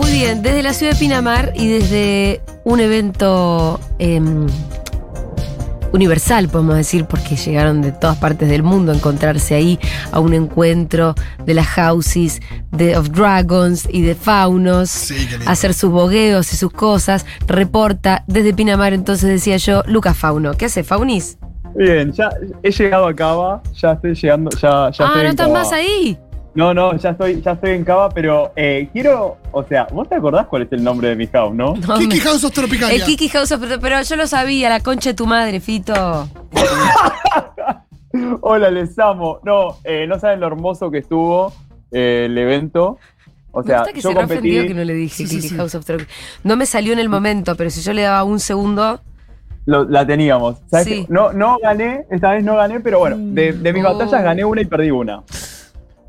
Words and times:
Muy 0.00 0.12
bien, 0.12 0.42
desde 0.42 0.62
la 0.62 0.72
ciudad 0.72 0.94
de 0.94 0.98
Pinamar 0.98 1.52
y 1.54 1.68
desde 1.68 2.40
un 2.64 2.80
evento 2.80 3.78
em, 3.98 4.46
universal, 5.92 6.48
podemos 6.48 6.74
decir, 6.76 7.04
porque 7.04 7.36
llegaron 7.36 7.82
de 7.82 7.92
todas 7.92 8.16
partes 8.16 8.48
del 8.48 8.62
mundo 8.62 8.92
a 8.92 8.94
encontrarse 8.94 9.54
ahí 9.54 9.78
a 10.10 10.18
un 10.20 10.32
encuentro 10.32 11.14
de 11.44 11.52
las 11.52 11.66
houses 11.66 12.40
de 12.70 12.96
of 12.96 13.10
dragons 13.10 13.86
y 13.90 14.00
de 14.00 14.14
faunos, 14.14 14.88
Sí, 14.88 15.28
a 15.44 15.50
hacer 15.50 15.74
sus 15.74 15.90
bogueos 15.90 16.50
y 16.54 16.56
sus 16.56 16.72
cosas. 16.72 17.26
Reporta 17.46 18.24
desde 18.26 18.54
Pinamar, 18.54 18.94
entonces 18.94 19.28
decía 19.28 19.58
yo, 19.58 19.82
Lucas 19.86 20.16
Fauno. 20.16 20.54
¿Qué 20.54 20.64
hace, 20.64 20.82
Faunis? 20.82 21.36
Bien, 21.74 22.10
ya 22.12 22.30
he 22.62 22.70
llegado 22.70 23.06
a 23.06 23.14
Cava, 23.14 23.62
ya 23.74 23.92
estoy 23.92 24.14
llegando, 24.14 24.50
ya, 24.56 24.90
ya 24.90 25.04
ah, 25.04 25.08
estoy 25.08 25.22
¿no 25.24 25.28
estás 25.28 25.50
más 25.50 25.72
ahí? 25.72 26.18
No, 26.54 26.74
no, 26.74 26.96
ya 26.96 27.10
estoy, 27.10 27.40
ya 27.40 27.52
estoy 27.52 27.70
en 27.70 27.84
Cava, 27.84 28.08
pero 28.10 28.52
eh, 28.56 28.88
quiero, 28.92 29.36
o 29.52 29.62
sea, 29.64 29.86
¿vos 29.92 30.08
te 30.08 30.16
acordás 30.16 30.46
cuál 30.48 30.62
es 30.62 30.72
el 30.72 30.82
nombre 30.82 31.08
de 31.08 31.16
mi 31.16 31.26
house, 31.28 31.54
no? 31.54 31.74
No, 31.76 31.94
Kiki 31.96 32.16
me- 32.16 32.20
House 32.20 32.42
of 32.42 32.52
Tropicalia. 32.52 32.96
el 32.96 33.04
Kiki 33.04 33.28
House 33.28 33.52
of... 33.52 33.62
Pero 33.80 34.02
yo 34.02 34.16
lo 34.16 34.26
sabía, 34.26 34.68
la 34.68 34.80
concha 34.80 35.10
de 35.10 35.14
tu 35.14 35.26
madre, 35.26 35.60
Fito. 35.60 36.28
Hola, 38.40 38.70
les 38.70 38.98
amo. 38.98 39.38
No, 39.44 39.76
eh, 39.84 40.06
no 40.08 40.18
saben 40.18 40.40
lo 40.40 40.48
hermoso 40.48 40.90
que 40.90 40.98
estuvo 40.98 41.52
eh, 41.92 42.24
el 42.26 42.36
evento. 42.36 42.98
O 43.52 43.60
Me 43.60 43.66
sea, 43.66 43.78
gusta 43.78 43.92
que 43.92 44.00
yo 44.00 44.08
se 44.10 44.14
competí. 44.16 44.66
que 44.66 44.74
no 44.74 44.84
le 44.84 44.94
dije 44.94 45.26
Sí, 45.26 45.36
Kiki 45.36 45.48
sí. 45.50 45.56
House 45.56 45.74
of 45.76 45.84
Truck. 45.84 46.06
No 46.44 46.56
me 46.56 46.66
salió 46.66 46.92
en 46.92 46.98
el 46.98 47.08
momento, 47.08 47.54
pero 47.56 47.70
si 47.70 47.80
yo 47.80 47.92
le 47.92 48.02
daba 48.02 48.24
un 48.24 48.40
segundo. 48.40 49.00
lo- 49.66 49.84
la 49.84 50.04
teníamos. 50.06 50.56
¿Sabes 50.70 50.86
Sí. 50.86 51.04
qué? 51.06 51.12
No, 51.12 51.32
no 51.32 51.58
gané, 51.62 52.04
esta 52.10 52.32
vez 52.32 52.42
no 52.44 52.56
gané, 52.56 52.80
pero 52.80 52.98
bueno, 52.98 53.16
de, 53.18 53.52
de 53.52 53.72
mis 53.72 53.84
Oh. 53.84 53.92
batallas 53.96 54.22
gané 54.24 54.44
una 54.44 54.62
y 54.62 54.64
perdí 54.64 54.90
una. 54.90 55.22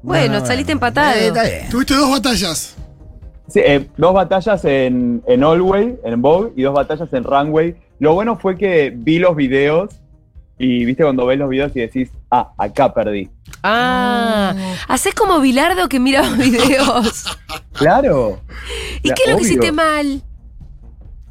Bueno, 0.02 0.40
No, 0.40 0.46
saliste 0.46 0.74
bueno. 0.74 0.88
empatado. 0.88 1.14
Eh, 1.20 1.28
está 1.28 1.44
bien. 1.44 1.70
Tuviste 1.70 1.96
dos 1.96 2.10
batallas. 2.12 2.76
Sí, 3.48 3.60
eh, 3.60 3.88
dos 3.98 4.14
batallas 4.14 4.64
en, 4.66 5.22
en 5.28 5.44
Allway, 5.44 5.98
en 6.04 6.22
Vogue, 6.22 6.54
y 6.56 6.64
dos 6.64 6.74
batallas 6.74 7.12
en 7.14 7.24
Runway. 7.24 7.76
Lo 8.00 8.14
bueno 8.14 8.38
fue 8.38 8.58
que 8.58 8.94
vi 8.96 9.20
los 9.20 9.36
videos 9.36 9.90
y 10.58 10.86
viste 10.86 11.04
cuando 11.04 11.26
ves 11.26 11.38
los 11.38 11.50
videos 11.50 11.76
y 11.76 11.82
decís, 11.82 12.12
ah, 12.30 12.52
acá 12.58 12.94
perdí. 12.94 13.30
Ah, 13.62 14.54
haces 14.88 15.14
como 15.14 15.40
Bilardo 15.42 15.90
que 15.90 16.00
mira 16.00 16.22
los 16.22 16.38
videos. 16.38 17.38
Claro. 17.74 18.40
¿Y 19.04 19.10
qué 19.10 19.24
es 19.26 19.32
lo 19.32 19.38
que 19.38 19.44
hiciste 19.44 19.72
mal? 19.72 20.22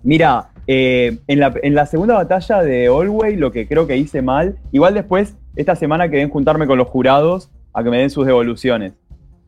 Mira, 0.02 0.50
eh, 0.66 1.18
en, 1.26 1.40
la, 1.40 1.54
en 1.62 1.74
la 1.74 1.86
segunda 1.86 2.14
batalla 2.14 2.62
de 2.62 2.86
Allway, 2.88 3.36
lo 3.36 3.50
que 3.50 3.66
creo 3.66 3.86
que 3.86 3.96
hice 3.96 4.20
mal, 4.22 4.58
igual 4.72 4.94
después, 4.94 5.34
esta 5.56 5.74
semana 5.74 6.08
quedé 6.10 6.22
en 6.22 6.30
juntarme 6.30 6.66
con 6.66 6.76
los 6.78 6.88
jurados 6.88 7.50
a 7.72 7.82
que 7.82 7.90
me 7.90 7.98
den 7.98 8.10
sus 8.10 8.26
devoluciones, 8.26 8.92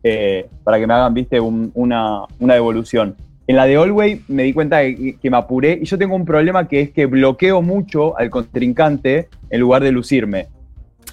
eh, 0.02 0.48
para 0.64 0.78
que 0.78 0.86
me 0.86 0.94
hagan, 0.94 1.14
viste, 1.14 1.38
un- 1.40 1.70
una, 1.74 2.22
una 2.38 2.54
devolución. 2.54 3.16
En 3.46 3.56
la 3.56 3.64
de 3.66 3.76
Allway 3.76 4.22
me 4.28 4.44
di 4.44 4.52
cuenta 4.52 4.78
de 4.78 5.16
que 5.20 5.30
me 5.30 5.36
apuré 5.36 5.78
y 5.82 5.84
yo 5.84 5.98
tengo 5.98 6.14
un 6.14 6.24
problema 6.24 6.68
que 6.68 6.80
es 6.80 6.90
que 6.90 7.06
bloqueo 7.06 7.60
mucho 7.60 8.16
al 8.16 8.30
contrincante 8.30 9.28
en 9.50 9.60
lugar 9.60 9.82
de 9.82 9.90
lucirme. 9.92 10.46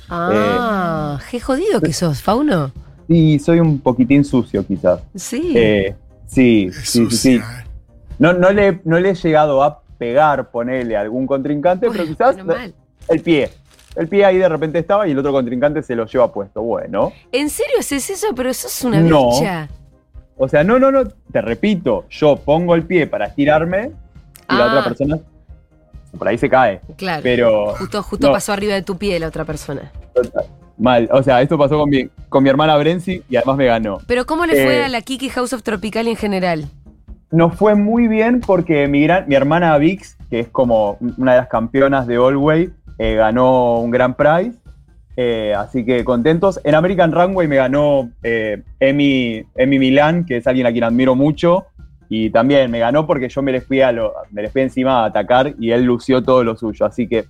Ah, 0.09 1.19
qué 1.29 1.39
jodido 1.39 1.81
que 1.81 1.93
sos, 1.93 2.21
Fauno. 2.21 2.71
Y 3.07 3.39
soy 3.39 3.59
un 3.59 3.79
poquitín 3.79 4.23
sucio, 4.23 4.66
quizás. 4.66 5.01
Sí. 5.16 5.53
Eh, 5.55 5.95
sí, 6.27 6.69
sí, 6.83 7.07
sí, 7.09 7.17
sí. 7.17 7.35
eh. 7.35 7.41
No, 8.19 8.33
no, 8.33 8.51
le, 8.51 8.79
no 8.85 8.99
le 8.99 9.11
he 9.11 9.16
llegado 9.16 9.63
a 9.63 9.81
pegar, 9.97 10.51
ponerle 10.51 10.95
a 10.97 11.01
algún 11.01 11.25
contrincante, 11.25 11.89
pero 11.91 12.05
quizás 12.05 12.35
el 13.07 13.21
pie. 13.21 13.49
El 13.95 14.07
pie 14.07 14.23
ahí 14.25 14.37
de 14.37 14.47
repente 14.47 14.79
estaba 14.79 15.07
y 15.07 15.11
el 15.11 15.19
otro 15.19 15.31
contrincante 15.31 15.81
se 15.83 15.95
lo 15.95 16.05
lleva 16.05 16.31
puesto. 16.31 16.61
Bueno. 16.61 17.11
¿En 17.31 17.49
serio 17.49 17.75
haces 17.79 18.09
eso? 18.09 18.27
Pero 18.35 18.53
sos 18.53 18.83
una 18.83 18.99
No. 19.01 19.31
bicha. 19.31 19.67
O 20.38 20.47
sea, 20.47 20.63
no, 20.63 20.79
no, 20.79 20.91
no. 20.91 21.05
Te 21.31 21.41
repito, 21.41 22.05
yo 22.09 22.38
pongo 22.38 22.75
el 22.75 22.83
pie 22.83 23.07
para 23.07 23.25
estirarme 23.25 23.91
y 24.49 24.55
la 24.55 24.66
Ah. 24.66 24.67
otra 24.69 24.83
persona 24.85 25.19
por 26.17 26.28
ahí 26.28 26.38
se 26.38 26.49
cae. 26.49 26.81
Claro. 26.97 27.22
Pero 27.23 27.75
Justo, 27.75 28.01
justo 28.03 28.28
no. 28.28 28.33
pasó 28.33 28.53
arriba 28.53 28.73
de 28.73 28.81
tu 28.83 28.97
pie 28.97 29.19
la 29.19 29.28
otra 29.28 29.44
persona. 29.45 29.91
mal. 30.78 31.09
O 31.11 31.22
sea, 31.22 31.41
esto 31.41 31.57
pasó 31.57 31.78
con 31.78 31.89
mi, 31.89 32.07
con 32.29 32.41
mi 32.41 32.49
hermana 32.49 32.78
Brenzi 32.78 33.22
y 33.29 33.35
además 33.35 33.57
me 33.57 33.66
ganó. 33.66 33.97
Pero 34.07 34.25
¿cómo 34.25 34.45
le 34.45 34.53
fue 34.53 34.78
Eh. 34.79 34.85
a 34.85 34.89
la 34.89 35.01
Kiki 35.01 35.28
House 35.29 35.51
of 35.51 35.61
Tropical 35.61 36.07
en 36.07 36.16
general? 36.16 36.66
Nos 37.31 37.55
fue 37.55 37.75
muy 37.75 38.07
bien 38.07 38.39
porque 38.39 38.88
mi, 38.88 39.03
gran- 39.03 39.25
mi 39.28 39.35
hermana 39.35 39.78
Vix, 39.78 40.17
que 40.29 40.39
es 40.39 40.47
como 40.47 40.97
una 41.17 41.33
de 41.33 41.38
las 41.39 41.47
campeonas 41.49 42.07
de 42.07 42.16
Allway, 42.16 42.69
eh, 42.99 43.15
ganó 43.15 43.79
un 43.79 43.89
gran 43.89 44.13
prize. 44.13 44.59
Eh, 45.15 45.53
así 45.57 45.83
que 45.83 46.03
contentos. 46.03 46.59
En 46.63 46.75
American 46.75 47.11
Runway 47.11 47.47
me 47.47 47.55
ganó 47.55 48.09
eh, 48.21 48.61
Emi, 48.79 49.43
Emi 49.55 49.79
Milán, 49.79 50.25
que 50.25 50.37
es 50.37 50.47
alguien 50.47 50.67
a 50.67 50.71
quien 50.71 50.83
admiro 50.83 51.15
mucho. 51.15 51.65
Y 52.09 52.29
también 52.29 52.69
me 52.69 52.79
ganó 52.79 53.07
porque 53.07 53.29
yo 53.29 53.41
me 53.41 53.53
les 53.53 53.65
fui, 53.65 53.81
a 53.81 53.91
lo, 53.91 54.13
me 54.31 54.41
les 54.41 54.51
fui 54.51 54.61
encima 54.61 55.01
a 55.01 55.05
atacar 55.05 55.53
y 55.59 55.71
él 55.71 55.83
lució 55.85 56.21
todo 56.21 56.43
lo 56.43 56.57
suyo. 56.57 56.85
Así 56.85 57.07
que 57.07 57.25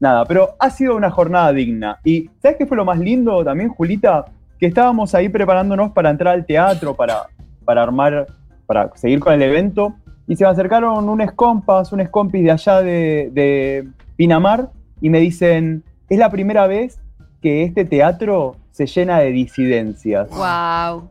nada, 0.00 0.24
pero 0.24 0.56
ha 0.58 0.70
sido 0.70 0.96
una 0.96 1.10
jornada 1.10 1.52
digna. 1.52 1.98
Y 2.04 2.28
¿sabes 2.40 2.56
qué 2.58 2.66
fue 2.66 2.76
lo 2.76 2.84
más 2.84 2.98
lindo 2.98 3.44
también, 3.44 3.68
Julita? 3.68 4.24
Que 4.58 4.66
estábamos 4.66 5.14
ahí 5.14 5.28
preparándonos 5.28 5.92
para 5.92 6.10
entrar 6.10 6.34
al 6.34 6.46
teatro, 6.46 6.94
para, 6.94 7.26
para 7.64 7.82
armar, 7.82 8.26
para 8.66 8.90
seguir 8.96 9.20
con 9.20 9.34
el 9.34 9.42
evento. 9.42 9.94
Y 10.26 10.34
se 10.34 10.44
me 10.44 10.50
acercaron 10.50 11.08
unos 11.08 11.32
compas, 11.32 11.92
unos 11.92 12.08
compis 12.08 12.42
de 12.42 12.50
allá 12.50 12.80
de, 12.80 13.30
de 13.32 13.88
Pinamar 14.16 14.70
y 15.02 15.10
me 15.10 15.18
dicen, 15.20 15.84
es 16.08 16.18
la 16.18 16.30
primera 16.30 16.66
vez 16.66 16.98
que 17.42 17.64
este 17.64 17.84
teatro 17.84 18.56
se 18.70 18.86
llena 18.86 19.18
de 19.18 19.30
disidencias. 19.32 20.30
Wow. 20.30 21.10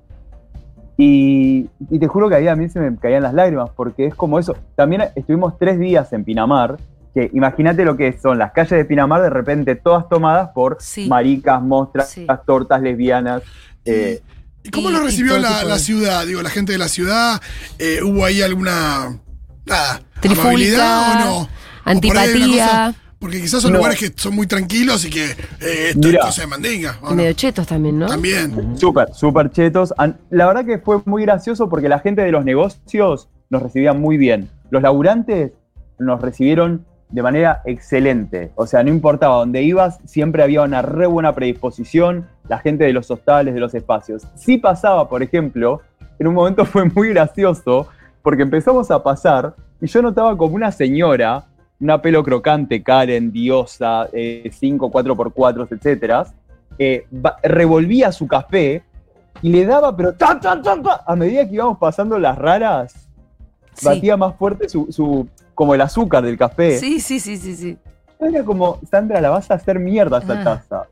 Y, 0.97 1.67
y 1.89 1.99
te 1.99 2.07
juro 2.07 2.29
que 2.29 2.35
ahí 2.35 2.47
a 2.47 2.55
mí 2.55 2.69
se 2.69 2.79
me 2.79 2.95
caían 2.97 3.23
las 3.23 3.33
lágrimas, 3.33 3.69
porque 3.75 4.05
es 4.07 4.15
como 4.15 4.39
eso. 4.39 4.55
También 4.75 5.03
estuvimos 5.15 5.57
tres 5.57 5.79
días 5.79 6.11
en 6.13 6.23
Pinamar, 6.23 6.77
que 7.13 7.29
imagínate 7.33 7.83
lo 7.85 7.97
que 7.97 8.13
son 8.17 8.37
las 8.37 8.51
calles 8.51 8.71
de 8.71 8.85
Pinamar 8.85 9.21
de 9.21 9.29
repente 9.29 9.75
todas 9.75 10.07
tomadas 10.09 10.49
por 10.53 10.77
Sí. 10.79 11.07
maricas, 11.09 11.61
mostras, 11.61 12.09
Sí. 12.09 12.25
tortas 12.45 12.81
lesbianas. 12.81 13.41
eh, 13.83 14.21
¿Y 14.63 14.69
cómo 14.69 14.91
Y- 14.91 14.93
lo 14.93 14.99
recibió 15.01 15.39
la, 15.39 15.79
ciudad? 15.79 16.23
Digo, 16.27 16.41
la 16.43 16.51
gente 16.51 16.71
de 16.71 16.77
la 16.77 16.87
ciudad. 16.87 17.41
eh, 17.79 17.99
¿Hubo 18.03 18.23
ahí 18.23 18.43
alguna. 18.43 19.17
Nada. 19.65 20.01
Trifulca, 20.19 20.41
amabilidad 20.49 21.11
o 21.11 21.25
no? 21.41 21.49
Antipatía. 21.83 22.93
Porque 23.21 23.39
quizás 23.39 23.61
son 23.61 23.71
No. 23.71 23.77
lugares 23.77 23.97
que 23.99 24.11
son 24.15 24.35
muy 24.35 24.47
tranquilos 24.47 25.05
y 25.05 25.09
que 25.09 25.23
eh, 25.61 25.89
esto 25.95 26.09
cosa 26.19 26.41
de 26.41 26.47
mandinga. 26.47 26.97
¿o 27.01 27.07
Y 27.07 27.09
no? 27.11 27.15
medio 27.15 27.33
chetos 27.33 27.67
también, 27.67 27.99
¿no? 27.99 28.07
También. 28.07 28.77
Súper, 28.77 29.13
súper 29.13 29.51
chetos. 29.51 29.93
La 30.31 30.47
verdad 30.47 30.65
que 30.65 30.79
fue 30.79 30.97
muy 31.05 31.21
gracioso 31.23 31.69
porque 31.69 31.87
la 31.87 31.99
gente 31.99 32.21
de 32.23 32.31
los 32.31 32.43
negocios 32.43 33.29
nos 33.49 33.61
recibía 33.61 33.93
muy 33.93 34.17
bien. 34.17 34.49
Los 34.71 34.81
laburantes 34.81 35.51
nos 35.99 36.19
recibieron 36.21 36.85
de 37.09 37.21
manera 37.21 37.61
excelente. 37.65 38.51
O 38.55 38.65
sea, 38.65 38.83
no 38.83 38.89
importaba 38.89 39.35
dónde 39.35 39.61
ibas, 39.63 39.99
siempre 40.05 40.41
había 40.43 40.63
una 40.63 40.81
re 40.81 41.05
buena 41.07 41.35
predisposición. 41.35 42.27
La 42.49 42.57
gente 42.59 42.85
de 42.85 42.93
los 42.93 43.11
hostales, 43.11 43.53
de 43.53 43.59
los 43.59 43.73
espacios. 43.75 44.23
Sí 44.35 44.57
pasaba, 44.57 45.07
por 45.09 45.21
ejemplo, 45.21 45.81
en 46.19 46.27
un 46.27 46.33
momento 46.33 46.65
fue 46.73 46.85
muy 46.85 47.09
gracioso 47.09 47.87
porque 48.23 48.43
empezamos 48.43 48.89
a 48.91 49.03
pasar 49.03 49.55
y 49.81 49.87
yo 49.87 50.01
notaba 50.01 50.37
como 50.37 50.55
una 50.55 50.71
señora, 50.71 51.43
una 51.81 52.01
pelo 52.01 52.23
crocante, 52.23 52.81
Karen, 52.83 53.31
diosa, 53.31 54.07
5, 54.13 54.91
4x4, 54.91 55.67
etcétera, 55.71 56.25
eh, 56.77 57.05
revolvía 57.43 58.11
su 58.11 58.27
café 58.27 58.83
y 59.41 59.49
le 59.49 59.65
daba, 59.65 59.95
pero 59.95 60.13
ta, 60.13 60.39
ta, 60.39 60.61
ta, 60.61 60.81
ta, 60.81 61.03
a 61.05 61.15
medida 61.15 61.47
que 61.47 61.55
íbamos 61.55 61.77
pasando 61.77 62.17
las 62.19 62.37
raras, 62.37 63.07
Sí. 63.73 63.85
batía 63.85 64.17
más 64.17 64.35
fuerte 64.35 64.67
su, 64.69 64.87
su- 64.91 65.27
como 65.55 65.73
el 65.73 65.81
azúcar 65.81 66.23
del 66.23 66.37
café. 66.37 66.77
Sí, 66.77 66.99
sí, 66.99 67.19
sí, 67.19 67.37
sí, 67.37 67.55
sí. 67.55 67.77
Era 68.19 68.43
como, 68.43 68.79
Sandra, 68.89 69.19
la 69.21 69.29
vas 69.29 69.49
a 69.49 69.55
hacer 69.55 69.79
mierda 69.79 70.19
esa 70.19 70.41
Ah. 70.41 70.43
taza. 70.43 70.83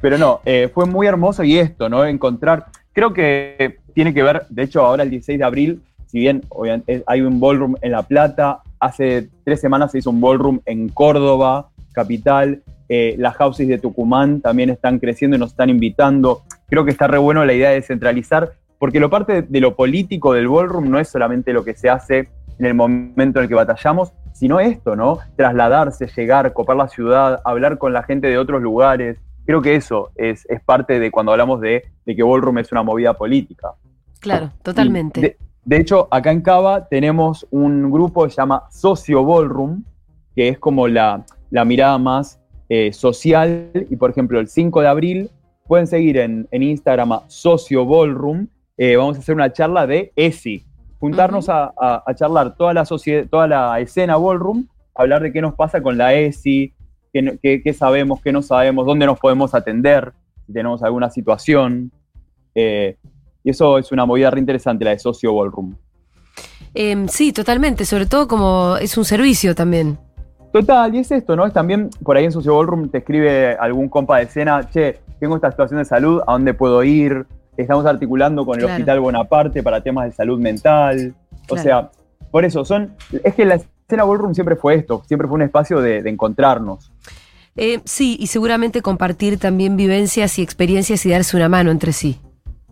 Pero 0.00 0.18
no, 0.18 0.40
eh, 0.44 0.70
fue 0.72 0.86
muy 0.86 1.06
hermoso 1.08 1.42
y 1.42 1.58
esto, 1.58 1.88
¿no? 1.88 2.04
Encontrar, 2.04 2.66
creo 2.92 3.12
que 3.12 3.78
tiene 3.94 4.14
que 4.14 4.22
ver, 4.22 4.46
de 4.50 4.62
hecho, 4.62 4.84
ahora 4.84 5.02
el 5.02 5.10
16 5.10 5.38
de 5.38 5.44
abril, 5.44 5.82
si 6.06 6.20
bien 6.20 6.42
obviamente, 6.50 6.94
es- 6.96 7.02
hay 7.06 7.22
un 7.22 7.40
ballroom 7.40 7.74
en 7.80 7.92
La 7.92 8.02
Plata, 8.02 8.60
hace 8.80 9.28
tres 9.44 9.60
semanas 9.60 9.92
se 9.92 9.98
hizo 9.98 10.10
un 10.10 10.20
ballroom 10.20 10.60
en 10.66 10.88
Córdoba, 10.88 11.70
capital, 11.92 12.62
eh, 12.88 13.16
las 13.18 13.36
houses 13.36 13.68
de 13.68 13.78
Tucumán 13.78 14.40
también 14.40 14.70
están 14.70 14.98
creciendo 14.98 15.36
y 15.36 15.40
nos 15.40 15.50
están 15.50 15.68
invitando. 15.68 16.42
Creo 16.68 16.84
que 16.84 16.90
está 16.90 17.06
re 17.06 17.18
bueno 17.18 17.44
la 17.44 17.52
idea 17.52 17.70
de 17.70 17.76
descentralizar, 17.76 18.52
porque 18.78 19.00
lo 19.00 19.10
parte 19.10 19.42
de 19.42 19.60
lo 19.60 19.74
político 19.74 20.32
del 20.32 20.48
ballroom 20.48 20.90
no 20.90 20.98
es 20.98 21.08
solamente 21.08 21.52
lo 21.52 21.64
que 21.64 21.74
se 21.74 21.90
hace 21.90 22.28
en 22.58 22.66
el 22.66 22.74
momento 22.74 23.38
en 23.38 23.44
el 23.44 23.48
que 23.48 23.54
batallamos, 23.54 24.12
sino 24.32 24.60
esto, 24.60 24.96
¿no? 24.96 25.18
Trasladarse, 25.36 26.08
llegar, 26.16 26.52
copar 26.52 26.76
la 26.76 26.88
ciudad, 26.88 27.40
hablar 27.44 27.78
con 27.78 27.92
la 27.92 28.02
gente 28.02 28.28
de 28.28 28.38
otros 28.38 28.62
lugares. 28.62 29.18
Creo 29.44 29.62
que 29.62 29.74
eso 29.74 30.10
es, 30.16 30.46
es 30.48 30.62
parte 30.62 30.98
de 30.98 31.10
cuando 31.10 31.32
hablamos 31.32 31.60
de, 31.60 31.84
de 32.06 32.16
que 32.16 32.22
ballroom 32.22 32.58
es 32.58 32.72
una 32.72 32.82
movida 32.82 33.14
política. 33.14 33.72
Claro, 34.20 34.52
totalmente. 34.62 35.20
De, 35.20 35.36
de 35.68 35.76
hecho, 35.76 36.08
acá 36.10 36.32
en 36.32 36.40
Cava 36.40 36.88
tenemos 36.88 37.46
un 37.50 37.90
grupo 37.90 38.24
que 38.24 38.30
se 38.30 38.36
llama 38.36 38.64
Socio 38.70 39.22
Ballroom, 39.22 39.84
que 40.34 40.48
es 40.48 40.58
como 40.58 40.88
la, 40.88 41.26
la 41.50 41.64
mirada 41.66 41.98
más 41.98 42.40
eh, 42.70 42.90
social. 42.92 43.70
Y 43.90 43.96
por 43.96 44.10
ejemplo, 44.10 44.40
el 44.40 44.48
5 44.48 44.80
de 44.80 44.86
abril 44.88 45.30
pueden 45.66 45.86
seguir 45.86 46.16
en, 46.16 46.48
en 46.50 46.62
Instagram 46.62 47.12
a 47.12 47.22
Socio 47.28 47.84
Ballroom. 47.84 48.46
Eh, 48.78 48.96
vamos 48.96 49.16
a 49.16 49.20
hacer 49.20 49.34
una 49.34 49.52
charla 49.52 49.86
de 49.86 50.10
ESI, 50.16 50.64
juntarnos 51.00 51.50
a, 51.50 51.64
a- 51.78 52.02
a 52.06 52.14
charlar 52.14 52.56
toda 52.56 52.72
la, 52.72 52.86
sociedad, 52.86 53.26
toda 53.30 53.46
la 53.46 53.78
escena 53.80 54.16
ballroom, 54.16 54.66
hablar 54.94 55.22
de 55.22 55.32
qué 55.32 55.42
nos 55.42 55.54
pasa 55.54 55.82
con 55.82 55.98
la 55.98 56.14
ESI, 56.14 56.72
qué- 57.12 57.60
qué 57.62 57.72
sabemos, 57.74 58.22
qué 58.22 58.32
no 58.32 58.40
sabemos, 58.40 58.86
dónde 58.86 59.04
nos 59.04 59.18
podemos 59.18 59.54
atender, 59.54 60.12
si 60.46 60.52
tenemos 60.54 60.82
alguna 60.82 61.10
situación. 61.10 61.90
Eh, 62.54 62.96
y 63.44 63.50
eso 63.50 63.78
es 63.78 63.90
una 63.92 64.04
movida 64.06 64.30
re 64.30 64.40
interesante, 64.40 64.84
la 64.84 64.90
de 64.92 64.98
socio 64.98 65.34
ballroom. 65.34 65.74
Em, 66.74 67.08
sí, 67.08 67.32
totalmente, 67.32 67.84
sobre 67.84 68.06
todo 68.06 68.28
como 68.28 68.76
es 68.76 68.96
un 68.98 69.04
servicio 69.04 69.54
también. 69.54 69.98
Total, 70.52 70.94
y 70.94 70.98
es 70.98 71.10
esto, 71.10 71.36
¿no? 71.36 71.46
Es 71.46 71.52
también, 71.52 71.90
por 72.02 72.16
ahí 72.16 72.24
en 72.24 72.32
Socio 72.32 72.56
Ballroom 72.56 72.88
te 72.88 72.98
escribe 72.98 73.54
algún 73.56 73.88
compa 73.88 74.16
de 74.16 74.24
escena, 74.24 74.68
che, 74.70 74.98
tengo 75.20 75.36
esta 75.36 75.50
situación 75.50 75.78
de 75.78 75.84
salud, 75.84 76.22
¿a 76.26 76.32
dónde 76.32 76.54
puedo 76.54 76.82
ir? 76.84 77.26
Estamos 77.56 77.84
articulando 77.84 78.46
con 78.46 78.54
el 78.54 78.60
Claro. 78.64 78.74
Hospital 78.74 79.00
Bonaparte 79.00 79.62
para 79.62 79.82
temas 79.82 80.06
de 80.06 80.12
salud 80.12 80.38
mental. 80.40 81.14
O 81.50 81.54
Claro. 81.54 81.62
sea, 81.62 81.90
por 82.30 82.44
eso, 82.44 82.64
son. 82.64 82.94
Es 83.24 83.34
que 83.34 83.44
la 83.44 83.56
escena 83.56 84.04
Ballroom 84.04 84.34
siempre 84.34 84.56
fue 84.56 84.74
esto, 84.76 85.02
siempre 85.06 85.28
fue 85.28 85.34
un 85.34 85.42
espacio 85.42 85.80
de, 85.80 86.02
de 86.02 86.08
encontrarnos. 86.10 86.92
Eh, 87.56 87.80
sí, 87.84 88.16
y 88.20 88.28
seguramente 88.28 88.80
compartir 88.80 89.38
también 89.38 89.76
vivencias 89.76 90.38
y 90.38 90.42
experiencias 90.42 91.04
y 91.04 91.10
darse 91.10 91.36
una 91.36 91.48
mano 91.48 91.70
entre 91.72 91.92
sí. 91.92 92.20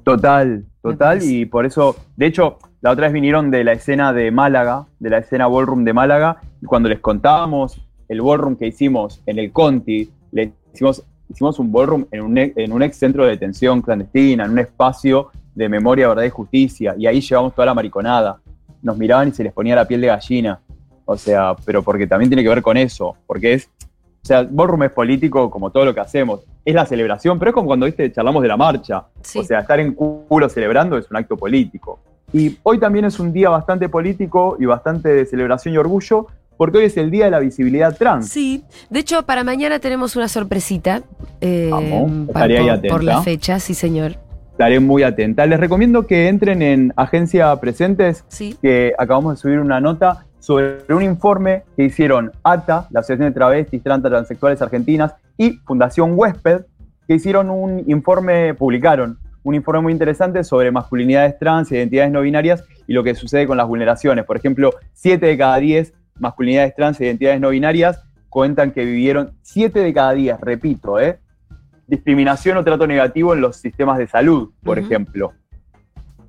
Total, 0.06 0.64
total, 0.82 1.20
y 1.25 1.47
por 1.47 1.67
eso, 1.67 1.97
de 2.17 2.26
hecho, 2.26 2.58
la 2.81 2.93
otra 2.93 3.06
vez 3.06 3.12
vinieron 3.12 3.50
de 3.50 3.64
la 3.64 3.73
escena 3.73 4.12
de 4.12 4.31
Málaga, 4.31 4.87
de 5.00 5.11
la 5.11 5.19
escena 5.19 5.49
ballroom 5.49 5.82
de 5.82 5.93
Málaga, 5.93 6.37
y 6.62 6.67
cuando 6.67 6.88
les 6.88 7.00
contábamos 7.00 7.85
el 8.06 8.20
ballroom 8.20 8.55
que 8.55 8.69
hicimos 8.69 9.20
en 9.26 9.41
el 9.41 9.50
Conti, 9.50 10.08
le 10.31 10.53
hicimos, 10.73 11.03
hicimos 11.29 11.58
un 11.58 11.73
ballroom 11.73 12.06
en 12.12 12.20
un, 12.20 12.38
en 12.38 12.73
un 12.73 12.82
ex 12.85 12.99
centro 12.99 13.25
de 13.25 13.31
detención 13.31 13.82
clandestina, 13.82 14.44
en 14.44 14.53
un 14.53 14.61
espacio 14.61 15.31
de 15.56 15.69
memoria, 15.69 16.06
verdad 16.06 16.23
y 16.23 16.31
justicia, 16.31 16.94
y 16.97 17.09
ahí 17.09 17.20
llevamos 17.20 17.52
toda 17.52 17.67
la 17.67 17.75
mariconada. 17.75 18.38
Nos 18.82 18.97
miraban 18.97 19.26
y 19.26 19.32
se 19.32 19.43
les 19.43 19.52
ponía 19.52 19.75
la 19.75 19.88
piel 19.88 20.02
de 20.02 20.06
gallina. 20.06 20.61
O 21.05 21.17
sea, 21.17 21.56
pero 21.64 21.82
porque 21.82 22.06
también 22.06 22.31
tiene 22.31 22.44
que 22.44 22.49
ver 22.49 22.62
con 22.62 22.76
eso, 22.76 23.17
porque 23.26 23.55
es, 23.55 23.69
o 24.26 24.28
sea, 24.28 24.43
ballroom 24.50 24.82
es 24.82 24.90
político 24.90 25.49
como 25.50 25.70
todo 25.70 25.84
lo 25.84 25.94
que 25.94 26.00
hacemos, 26.00 26.40
es 26.64 26.75
la 26.75 26.84
celebración, 26.84 27.38
pero 27.38 27.50
es 27.50 27.55
como 27.55 27.67
cuando, 27.69 27.87
viste, 27.87 28.11
charlamos 28.11 28.43
de 28.43 28.49
la 28.49 28.56
marcha. 28.56 29.05
Sí. 29.23 29.38
O 29.38 29.44
sea, 29.44 29.61
estar 29.61 29.78
en 29.78 29.94
culo 29.94 30.49
celebrando 30.49 30.99
es 30.99 31.08
un 31.11 31.17
acto 31.17 31.37
político. 31.37 32.00
Y 32.32 32.58
hoy 32.64 32.81
también 32.81 33.05
es 33.05 33.20
un 33.20 33.32
día 33.32 33.50
bastante 33.50 33.88
político 33.88 34.56
y 34.58 34.64
bastante 34.67 35.11
de 35.11 35.26
celebración 35.26 35.75
y 35.75 35.78
orgullo, 35.78 36.26
porque 36.56 36.78
hoy 36.78 36.84
es 36.87 36.96
el 36.96 37.11
Día 37.11 37.26
de 37.26 37.31
la 37.31 37.38
Visibilidad 37.38 37.96
Trans. 37.96 38.28
Sí, 38.28 38.64
de 38.90 38.99
hecho, 39.00 39.23
para 39.25 39.44
mañana 39.44 39.78
tenemos 39.78 40.17
una 40.17 40.26
sorpresita. 40.26 41.02
eh, 41.40 41.69
Vamos, 41.70 42.26
estaré 42.28 42.58
ahí 42.58 42.67
por, 42.81 42.88
por 42.90 43.05
la 43.05 43.12
atenta. 43.12 43.23
fecha, 43.31 43.61
sí, 43.61 43.75
señor. 43.75 44.17
Estaré 44.52 44.81
muy 44.81 45.02
atenta. 45.05 45.46
Les 45.46 45.61
recomiendo 45.61 46.06
que 46.06 46.28
entren 46.28 46.62
en 46.62 46.93
Agencia 46.96 47.55
Presentes, 47.61 48.25
Sí. 48.28 48.56
que 48.61 48.93
acabamos 48.99 49.34
de 49.34 49.37
subir 49.40 49.61
una 49.61 49.81
nota 49.81 50.26
sobre 50.46 50.84
un 50.94 51.02
informe 51.02 51.64
que 51.76 51.82
hicieron 51.82 52.31
ATA, 52.44 52.87
la 52.93 53.00
Asociación 53.00 53.31
de 53.31 53.34
Travestis, 53.34 53.82
Trans, 53.82 54.04
Transexuales 54.04 54.62
Argentinas, 54.62 55.16
y 55.37 55.54
Fundación 55.66 56.12
Huésped, 56.14 56.66
que 57.08 57.14
hicieron 57.14 57.50
un 57.50 57.82
informe, 57.88 58.54
publicaron 58.54 59.19
un 59.43 59.54
informe 59.56 59.81
muy 59.81 59.93
interesante 59.93 60.44
sobre 60.44 60.70
masculinidades 60.70 61.37
trans, 61.40 61.72
identidades 61.72 62.12
no 62.12 62.20
binarias 62.20 62.62
y 62.87 62.93
lo 62.93 63.02
que 63.02 63.16
sucede 63.16 63.48
con 63.48 63.56
las 63.56 63.66
vulneraciones. 63.66 64.25
Por 64.25 64.37
ejemplo, 64.37 64.70
7 64.93 65.26
de 65.26 65.37
cada 65.37 65.56
10 65.56 65.93
masculinidades 66.20 66.76
trans 66.76 67.00
e 67.00 67.06
identidades 67.06 67.40
no 67.40 67.49
binarias 67.49 68.04
cuentan 68.28 68.70
que 68.70 68.84
vivieron 68.84 69.32
7 69.42 69.81
de 69.81 69.92
cada 69.92 70.12
10, 70.12 70.40
repito, 70.42 71.00
¿eh? 71.00 71.19
discriminación 71.88 72.56
o 72.56 72.62
trato 72.62 72.87
negativo 72.87 73.34
en 73.34 73.40
los 73.40 73.56
sistemas 73.56 73.99
de 73.99 74.06
salud, 74.06 74.52
por 74.62 74.78
ejemplo. 74.78 75.32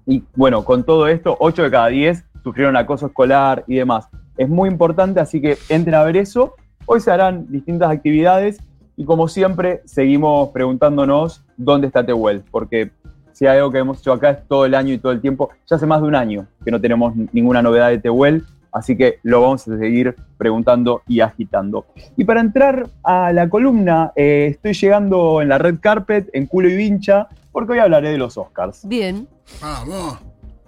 Y 0.07 0.23
bueno, 0.35 0.63
con 0.63 0.85
todo 0.85 1.07
esto, 1.07 1.37
8 1.39 1.63
de 1.63 1.69
cada 1.69 1.87
10 1.89 2.23
sufrieron 2.47 2.77
acoso 2.77 3.07
escolar 3.07 3.65
y 3.67 3.75
demás. 3.75 4.07
Es 4.37 4.47
muy 4.47 4.69
importante, 4.69 5.19
así 5.19 5.41
que 5.41 5.57
entren 5.67 5.95
a 5.95 6.03
ver 6.03 6.15
eso. 6.15 6.53
Hoy 6.85 7.01
se 7.01 7.11
harán 7.11 7.51
distintas 7.51 7.91
actividades 7.91 8.59
y 8.95 9.03
como 9.03 9.27
siempre 9.27 9.81
seguimos 9.83 10.49
preguntándonos 10.51 11.43
dónde 11.57 11.87
está 11.87 12.05
Tehuel, 12.05 12.45
porque 12.49 12.91
si 13.33 13.45
hay 13.47 13.57
algo 13.57 13.69
que 13.69 13.79
hemos 13.79 13.99
hecho 13.99 14.13
acá 14.13 14.29
es 14.29 14.47
todo 14.47 14.65
el 14.65 14.75
año 14.75 14.93
y 14.93 14.97
todo 14.97 15.11
el 15.11 15.19
tiempo, 15.19 15.49
ya 15.69 15.75
hace 15.75 15.85
más 15.85 16.01
de 16.01 16.07
un 16.07 16.15
año 16.15 16.47
que 16.63 16.71
no 16.71 16.79
tenemos 16.79 17.13
ninguna 17.33 17.61
novedad 17.61 17.89
de 17.89 17.97
Tehuel, 17.97 18.45
así 18.71 18.95
que 18.95 19.19
lo 19.23 19.41
vamos 19.41 19.67
a 19.67 19.77
seguir 19.77 20.15
preguntando 20.37 21.01
y 21.05 21.19
agitando. 21.19 21.85
Y 22.15 22.23
para 22.23 22.39
entrar 22.39 22.87
a 23.03 23.33
la 23.33 23.49
columna, 23.49 24.13
eh, 24.15 24.47
estoy 24.51 24.71
llegando 24.71 25.41
en 25.41 25.49
la 25.49 25.57
red 25.57 25.79
carpet, 25.81 26.29
en 26.31 26.45
culo 26.45 26.69
y 26.69 26.77
vincha, 26.77 27.27
porque 27.51 27.73
hoy 27.73 27.79
hablaré 27.79 28.11
de 28.11 28.17
los 28.17 28.37
Oscars. 28.37 28.87
Bien. 28.87 29.27
Vamos. 29.61 30.17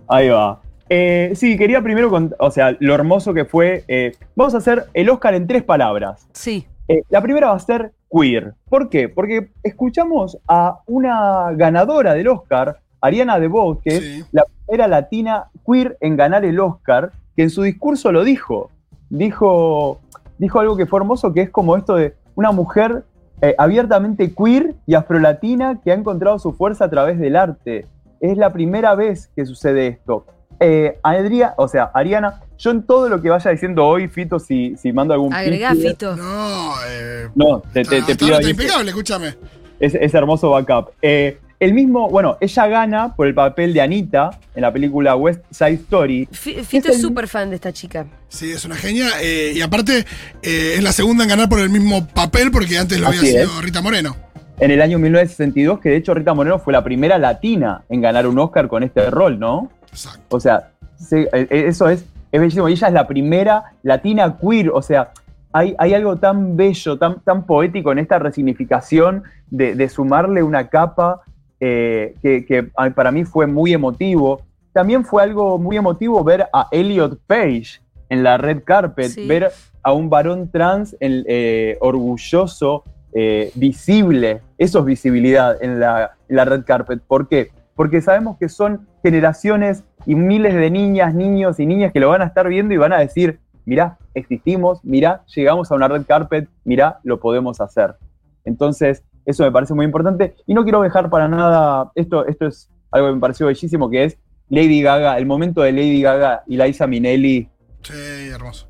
Ahí 0.10 0.28
va. 0.28 0.60
Eh, 0.90 1.32
sí, 1.36 1.58
quería 1.58 1.82
primero, 1.82 2.10
cont- 2.10 2.36
o 2.40 2.50
sea, 2.52 2.76
lo 2.80 2.94
hermoso 2.96 3.34
que 3.34 3.46
fue. 3.46 3.84
eh, 3.88 4.14
vamos 4.36 4.56
a 4.56 4.58
hacer 4.58 4.86
el 4.94 5.10
Oscar 5.10 5.34
en 5.36 5.46
tres 5.48 5.64
palabras. 5.64 6.28
Sí. 6.34 6.66
Eh, 6.88 7.04
la 7.10 7.22
primera 7.22 7.50
va 7.50 7.56
a 7.56 7.60
ser 7.60 7.92
queer. 8.12 8.56
¿Por 8.68 8.90
qué? 8.90 9.08
Porque 9.10 9.52
escuchamos 9.64 10.38
a 10.48 10.80
una 10.88 11.52
ganadora 11.54 12.16
del 12.16 12.28
Oscar, 12.28 12.80
Ariana 13.02 13.40
DeVos, 13.40 13.78
que 13.84 13.90
es 13.98 14.00
Sí. 14.04 14.24
la 14.32 14.44
primera 14.66 14.88
latina 14.88 15.46
queer 15.66 15.96
en 16.02 16.18
ganar 16.18 16.44
el 16.44 16.60
Oscar, 16.60 17.12
que 17.36 17.44
en 17.44 17.50
su 17.52 17.62
discurso 17.62 18.12
lo 18.12 18.24
dijo. 18.24 18.72
Dijo, 19.12 20.00
dijo 20.40 20.60
algo 20.60 20.76
que 20.78 20.86
fue 20.88 21.00
hermoso, 21.00 21.34
que 21.34 21.42
es 21.42 21.50
como 21.50 21.76
esto 21.78 21.96
de 21.96 22.16
una 22.36 22.52
mujer 22.52 23.04
eh, 23.42 23.56
abiertamente 23.58 24.34
queer 24.34 24.74
y 24.86 24.96
afrolatina 24.96 25.80
que 25.82 25.92
ha 25.92 25.96
encontrado 25.96 26.40
su 26.40 26.52
fuerza 26.54 26.86
a 26.86 26.90
través 26.90 27.18
del 27.20 27.36
arte. 27.38 27.86
Es 28.20 28.38
la 28.38 28.52
primera 28.52 28.96
vez 28.96 29.30
que 29.36 29.46
sucede 29.46 29.88
esto. 29.88 30.26
Eh, 30.60 30.98
Adria- 31.04 31.54
o 31.58 31.68
sea, 31.68 31.92
Ariana, 31.94 32.42
yo 32.58 32.72
en 32.72 32.84
todo 32.84 33.08
lo 33.10 33.22
que 33.22 33.30
vaya 33.30 33.52
diciendo 33.52 33.86
hoy, 33.86 34.08
Fito, 34.08 34.40
si, 34.40 34.76
si 34.78 34.92
mando 34.92 35.14
algún 35.14 35.34
Agregá, 35.34 35.72
pitch, 35.72 35.88
Fito. 35.90 36.16
No, 36.16 36.74
eh. 36.90 37.28
No, 37.36 37.62
te, 37.74 37.84
pido 37.86 38.38
ahí 38.38 38.50
impecable, 38.50 38.90
escúchame. 38.90 39.36
ese, 39.80 40.04
ese 40.04 40.18
hermoso 40.18 40.50
backup. 40.50 40.92
Eh, 41.02 41.38
el 41.62 41.74
mismo, 41.74 42.10
bueno, 42.10 42.38
ella 42.40 42.68
gana 42.68 43.16
por 43.16 43.28
el 43.28 43.34
papel 43.34 43.74
de 43.74 43.82
Anita 43.82 44.30
en 44.56 44.62
la 44.62 44.72
película 44.72 45.16
West 45.16 45.42
Side 45.52 45.74
Story. 45.74 46.28
Fi- 46.32 46.64
Fito 46.64 46.90
Es 46.90 46.96
es 46.96 47.02
súper 47.02 47.28
fan 47.28 47.50
de 47.50 47.56
esta 47.56 47.72
chica. 47.74 48.06
Sí, 48.30 48.52
es 48.52 48.64
una 48.66 48.76
genia. 48.76 49.08
eh, 49.22 49.52
y 49.56 49.62
aparte, 49.62 50.06
eh, 50.42 50.74
es 50.78 50.84
la 50.84 50.92
segunda 50.94 51.24
en 51.24 51.30
ganar 51.30 51.50
por 51.50 51.60
el 51.60 51.70
mismo 51.70 52.08
papel, 52.08 52.50
porque 52.52 52.78
antes 52.78 53.00
lo 53.00 53.08
había 53.08 53.22
sido 53.22 53.44
es. 53.44 53.62
Rita 53.62 53.82
Moreno. 53.82 54.16
En 54.62 54.72
el 54.72 54.82
año 54.82 55.00
1962, 55.00 55.80
que 55.80 55.90
de 55.90 55.96
hecho 55.98 56.14
Rita 56.14 56.34
Moreno 56.34 56.60
fue 56.60 56.74
la 56.74 56.84
primera 56.84 57.18
latina 57.18 57.84
en 57.90 58.02
ganar 58.02 58.28
un 58.28 58.38
Oscar 58.40 58.68
con 58.68 58.84
este 58.84 59.10
rol, 59.10 59.40
¿no? 59.40 59.70
Exacto. 59.92 60.36
O 60.38 60.40
sea, 60.40 60.72
se- 60.98 61.24
eh, 61.24 61.48
eh, 61.50 61.64
eso 61.68 61.90
es, 61.90 62.06
es 62.32 62.40
bellísimo. 62.40 62.70
Y 62.70 62.74
ella 62.74 62.88
es 62.88 62.94
la 62.94 63.08
primera 63.08 63.64
latina 63.84 64.38
queer. 64.38 64.70
O 64.70 64.82
sea, 64.82 65.12
hay, 65.52 65.76
hay 65.80 65.94
algo 65.94 66.18
tan 66.18 66.56
bello, 66.56 66.98
tan, 66.98 67.20
tan 67.22 67.46
poético 67.46 67.92
en 67.92 68.00
esta 68.00 68.20
resignificación 68.20 69.24
de, 69.50 69.76
de 69.76 69.90
sumarle 69.90 70.44
una 70.44 70.68
capa 70.70 71.22
eh, 71.60 72.16
que, 72.22 72.70
para 72.96 73.12
mí 73.12 73.26
fue 73.26 73.48
muy 73.48 73.74
emotivo. 73.74 74.42
También 74.74 75.04
fue 75.04 75.24
algo 75.24 75.58
muy 75.58 75.76
emotivo 75.78 76.24
ver 76.24 76.48
a 76.54 76.68
Elliot 76.72 77.20
Page 77.28 77.82
en 78.10 78.24
la 78.24 78.38
red 78.38 78.64
carpet, 78.64 79.08
Sí. 79.10 79.28
ver 79.28 79.52
a 79.84 79.92
un 79.94 80.10
varón 80.10 80.50
trans 80.52 80.96
en- 81.00 81.24
eh, 81.28 81.78
orgulloso, 81.82 82.84
eh, 83.14 83.52
visible. 83.56 84.42
Eso 84.58 84.80
es 84.80 84.86
visibilidad 84.86 85.58
en 85.62 85.80
la, 85.80 86.12
en 86.28 86.36
la 86.36 86.46
red 86.46 86.64
carpet. 86.64 87.02
¿Por 87.08 87.28
qué? 87.28 87.50
Porque 87.80 88.02
sabemos 88.02 88.38
que 88.38 88.50
son 88.50 88.90
generaciones 89.02 89.86
y 90.06 90.14
miles 90.14 90.54
de 90.54 90.70
niñas, 90.70 91.16
niños 91.16 91.62
y 91.62 91.66
niñas 91.66 91.94
que 91.94 92.02
lo 92.02 92.10
van 92.10 92.22
a 92.22 92.26
estar 92.26 92.46
viendo 92.50 92.74
y 92.74 92.78
van 92.78 92.92
a 92.92 92.98
decir, 92.98 93.40
mirá, 93.64 93.98
existimos, 94.14 94.84
mirá, 94.84 95.24
llegamos 95.34 95.72
a 95.72 95.76
una 95.76 95.88
red 95.88 96.06
carpet, 96.06 96.50
mirá, 96.66 97.00
lo 97.04 97.22
podemos 97.22 97.62
hacer. 97.62 97.96
Entonces, 98.44 99.06
eso 99.26 99.46
me 99.46 99.52
parece 99.54 99.74
muy 99.76 99.86
importante. 99.86 100.36
Y 100.46 100.56
no 100.56 100.64
quiero 100.64 100.82
dejar 100.82 101.10
para 101.10 101.30
nada, 101.30 101.90
esto, 101.96 102.28
esto 102.28 102.48
es 102.48 102.70
algo 102.92 103.08
que 103.08 103.14
me 103.14 103.22
pareció 103.22 103.48
bellísimo, 103.48 103.90
que 103.90 104.04
es 104.04 104.18
Lady 104.50 104.82
Gaga, 104.82 105.18
el 105.18 105.26
momento 105.26 105.62
de 105.62 105.72
Lady 105.72 106.02
Gaga 106.02 106.44
y 106.48 106.58
Liza 106.58 106.86
Minnelli 106.86 107.48
Sí, 107.84 108.28
hermoso. 108.30 108.68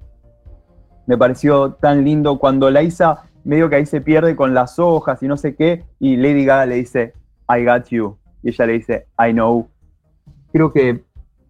me 1.08 1.18
pareció 1.18 1.74
tan 1.74 2.06
lindo 2.06 2.38
cuando 2.38 2.70
Liza 2.70 3.24
medio 3.44 3.72
que 3.72 3.78
ahí 3.78 3.88
se 3.88 4.02
pierde 4.02 4.36
con 4.36 4.54
las 4.54 4.78
hojas 4.78 5.24
y 5.24 5.28
no 5.28 5.36
sé 5.36 5.56
qué, 5.56 5.84
y 6.00 6.16
Lady 6.16 6.46
Gaga 6.46 6.68
le 6.68 6.76
dice, 6.76 7.14
I 7.50 7.66
got 7.66 7.88
you, 7.88 8.20
y 8.44 8.50
ella 8.50 8.66
le 8.66 8.74
dice, 8.74 9.08
I 9.20 9.32
know. 9.34 9.70
Creo 10.52 10.72
que 10.74 11.04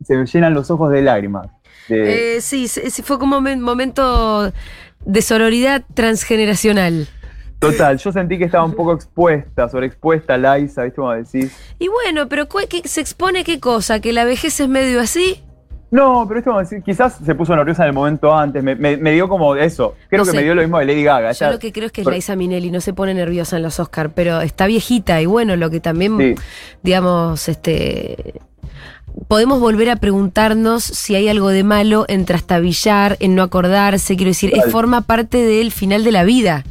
se 0.03 0.15
me 0.15 0.25
llenan 0.25 0.53
los 0.53 0.69
ojos 0.71 0.91
de 0.91 1.01
lágrimas. 1.01 1.47
de- 1.87 2.37
Eh, 2.37 2.41
sí, 2.41 2.67
sí, 2.67 3.01
fue 3.01 3.17
como 3.19 3.37
un 3.37 3.61
momento 3.61 4.51
de 5.05 5.21
sororidad 5.21 5.83
transgeneracional. 5.93 7.07
Total, 7.59 7.97
yo 7.97 8.11
sentí 8.13 8.37
que 8.37 8.45
estaba 8.45 8.63
un 8.63 8.73
poco 8.73 8.93
expuesta, 8.93 9.67
sobreexpuesta 9.67 10.37
Liza, 10.37 10.83
¿viste 10.83 10.95
cómo 10.95 11.11
decís? 11.11 11.51
Y 11.77 11.87
bueno, 11.89 12.29
pero 12.29 12.47
cu- 12.47 12.59
¿qué- 12.69 12.87
¿se 12.87 13.01
expone 13.01 13.43
qué 13.43 13.59
cosa? 13.59 13.99
¿Que 13.99 14.13
la 14.13 14.23
vejez 14.23 14.59
es 14.61 14.69
medio 14.69 15.01
así? 15.01 15.43
No, 15.91 16.25
pero 16.27 16.39
esto 16.39 16.81
quizás 16.85 17.17
se 17.25 17.33
puso 17.33 17.55
nerviosa 17.55 17.83
en 17.83 17.89
el 17.89 17.93
momento 17.95 18.35
antes, 18.35 18.63
me, 18.63 18.75
me- 18.75 18.97
me 18.97 19.11
dio 19.11 19.27
como 19.27 19.55
eso, 19.55 19.95
creo 20.07 20.23
No 20.23 20.31
que 20.31 20.37
me 20.37 20.43
dio 20.43 20.53
lo 20.53 20.61
mismo 20.61 20.77
de 20.77 20.85
Lady 20.85 21.03
Gaga. 21.03 21.31
Yo 21.31 21.49
lo 21.49 21.57
que 21.59 21.71
creo 21.71 21.87
es 21.87 21.91
que 21.91 22.01
es 22.01 22.07
Liza 22.07 22.35
Minnelli, 22.35 22.69
no 22.69 22.79
se 22.79 22.93
pone 22.93 23.13
nerviosa 23.15 23.57
en 23.57 23.63
los 23.63 23.79
Oscars, 23.79 24.11
pero 24.13 24.39
está 24.41 24.67
viejita 24.67 25.19
y 25.21 25.25
bueno, 25.25 25.55
lo 25.55 25.69
que 25.71 25.79
también, 25.79 26.17
Sí. 26.17 26.35
digamos, 26.83 27.49
este 27.49 28.35
podemos 29.27 29.59
volver 29.59 29.89
a 29.89 29.95
preguntarnos 29.95 30.83
si 30.83 31.15
hay 31.15 31.27
algo 31.27 31.49
de 31.49 31.63
malo 31.63 32.05
en 32.07 32.25
trastabillar, 32.25 33.17
en 33.19 33.35
no 33.35 33.41
acordarse, 33.43 34.15
quiero 34.15 34.29
decir, 34.29 34.51
es, 34.55 34.71
forma 34.71 35.01
parte 35.01 35.37
del 35.43 35.71
final 35.71 36.03
de 36.03 36.11
la 36.11 36.23
vida. 36.23 36.63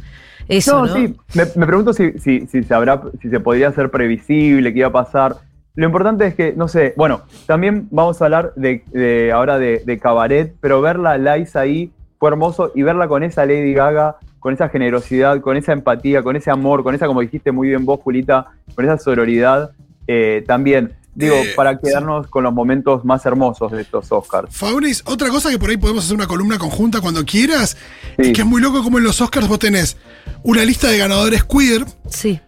Eso, 0.47 0.85
¿no? 0.87 0.95
sí, 0.95 1.13
me, 1.35 1.43
me 1.57 1.65
pregunto 1.67 1.93
si, 1.93 2.13
si, 2.13 2.47
si 2.47 2.63
se 2.63 2.73
habrá, 2.73 3.01
si 3.21 3.29
se 3.29 3.39
podría 3.39 3.71
ser 3.71 3.91
previsible, 3.91 4.73
qué 4.73 4.79
iba 4.79 4.87
a 4.87 4.91
pasar. 4.91 5.35
Lo 5.79 5.85
importante 5.85 6.27
es 6.27 6.35
que, 6.35 6.51
no 6.53 6.67
sé, 6.67 6.93
bueno, 6.97 7.21
también 7.45 7.87
vamos 7.89 8.21
a 8.21 8.25
hablar 8.25 8.51
de, 8.57 8.83
de- 8.91 9.31
ahora 9.31 9.57
de, 9.57 9.81
de 9.85 9.97
Cabaret, 9.97 10.53
pero 10.59 10.81
verla 10.81 11.11
a 11.11 11.17
Liza 11.37 11.61
ahí 11.61 11.89
fue 12.19 12.29
hermoso 12.31 12.73
y 12.75 12.83
verla 12.83 13.07
con 13.07 13.23
esa 13.23 13.45
Lady 13.45 13.73
Gaga, 13.73 14.17
con 14.39 14.53
esa 14.53 14.67
generosidad, 14.67 15.39
con 15.39 15.55
esa 15.55 15.71
empatía, 15.71 16.21
con 16.21 16.35
ese 16.35 16.51
amor, 16.51 16.83
con 16.83 16.95
esa, 16.95 17.07
como 17.07 17.21
dijiste 17.21 17.53
muy 17.53 17.69
bien 17.69 17.85
vos, 17.85 18.01
Julita, 18.03 18.47
con 18.75 18.83
esa 18.83 18.97
sororidad, 18.97 19.71
eh, 20.05 20.43
también. 20.45 20.91
Digo, 21.15 21.35
Eh, 21.35 21.53
para 21.55 21.77
quedarnos 21.79 22.27
con 22.27 22.43
los 22.43 22.53
momentos 22.53 23.05
más 23.05 23.25
hermosos 23.25 23.71
de 23.71 23.81
estos 23.81 24.11
Oscars. 24.11 24.55
Fabris, 24.55 25.01
otra 25.05 25.29
cosa 25.29 25.49
que 25.49 25.57
por 25.59 25.69
ahí 25.69 25.77
podemos 25.77 26.03
hacer 26.03 26.15
una 26.17 26.27
columna 26.27 26.57
conjunta 26.57 26.99
cuando 26.99 27.23
quieras, 27.23 27.77
Sí. 28.17 28.23
es 28.23 28.31
que 28.33 28.41
es 28.41 28.47
muy 28.47 28.61
loco 28.61 28.83
como 28.83 28.97
en 28.97 29.05
los 29.05 29.19
Oscars 29.21 29.47
vos 29.47 29.59
tenés 29.59 29.95
una 30.43 30.63
lista 30.65 30.89
de 30.89 30.97
ganadores 30.97 31.43
queer, 31.45 31.85
Sí. 32.09 32.39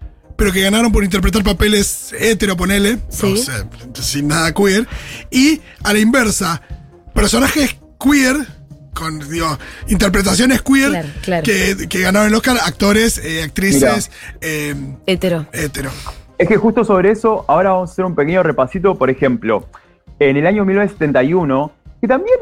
Pero 0.42 0.52
que 0.52 0.62
ganaron 0.62 0.92
por 0.92 1.04
interpretar 1.04 1.44
papeles 1.44 2.16
hetero, 2.20 2.58
ponele, 2.58 2.98
Sí. 3.10 3.32
o 3.34 3.38
sea, 3.38 3.64
sin 3.94 4.28
nada 4.28 4.52
queer, 4.56 4.88
y 5.30 5.62
a 5.84 5.94
la 5.94 6.00
inversa, 6.00 6.60
personajes 7.14 7.78
queer, 8.04 8.38
con 8.96 9.20
digo, 9.30 9.56
interpretaciones 9.88 10.64
queer, 10.64 10.90
Claro, 10.90 11.10
claro. 11.22 11.44
Que, 11.44 11.88
que 11.88 12.00
ganaron 12.02 12.30
el 12.30 12.34
Oscar, 12.34 12.58
actores, 12.66 13.20
eh, 13.24 13.44
actrices, 13.44 14.10
eh, 14.42 14.74
Hetero. 15.06 15.46
hetero. 15.54 15.92
Es 16.40 16.48
que 16.48 16.58
justo 16.58 16.84
sobre 16.84 17.12
eso, 17.12 17.46
ahora 17.48 17.74
vamos 17.74 17.92
a 17.92 17.94
hacer 17.94 18.06
un 18.06 18.16
pequeño 18.16 18.42
repasito. 18.42 18.98
Por 18.98 19.12
ejemplo, 19.12 19.68
en 20.18 20.38
el 20.38 20.48
año 20.48 20.66
1971, 20.66 21.72
que 22.02 22.08
también, 22.08 22.38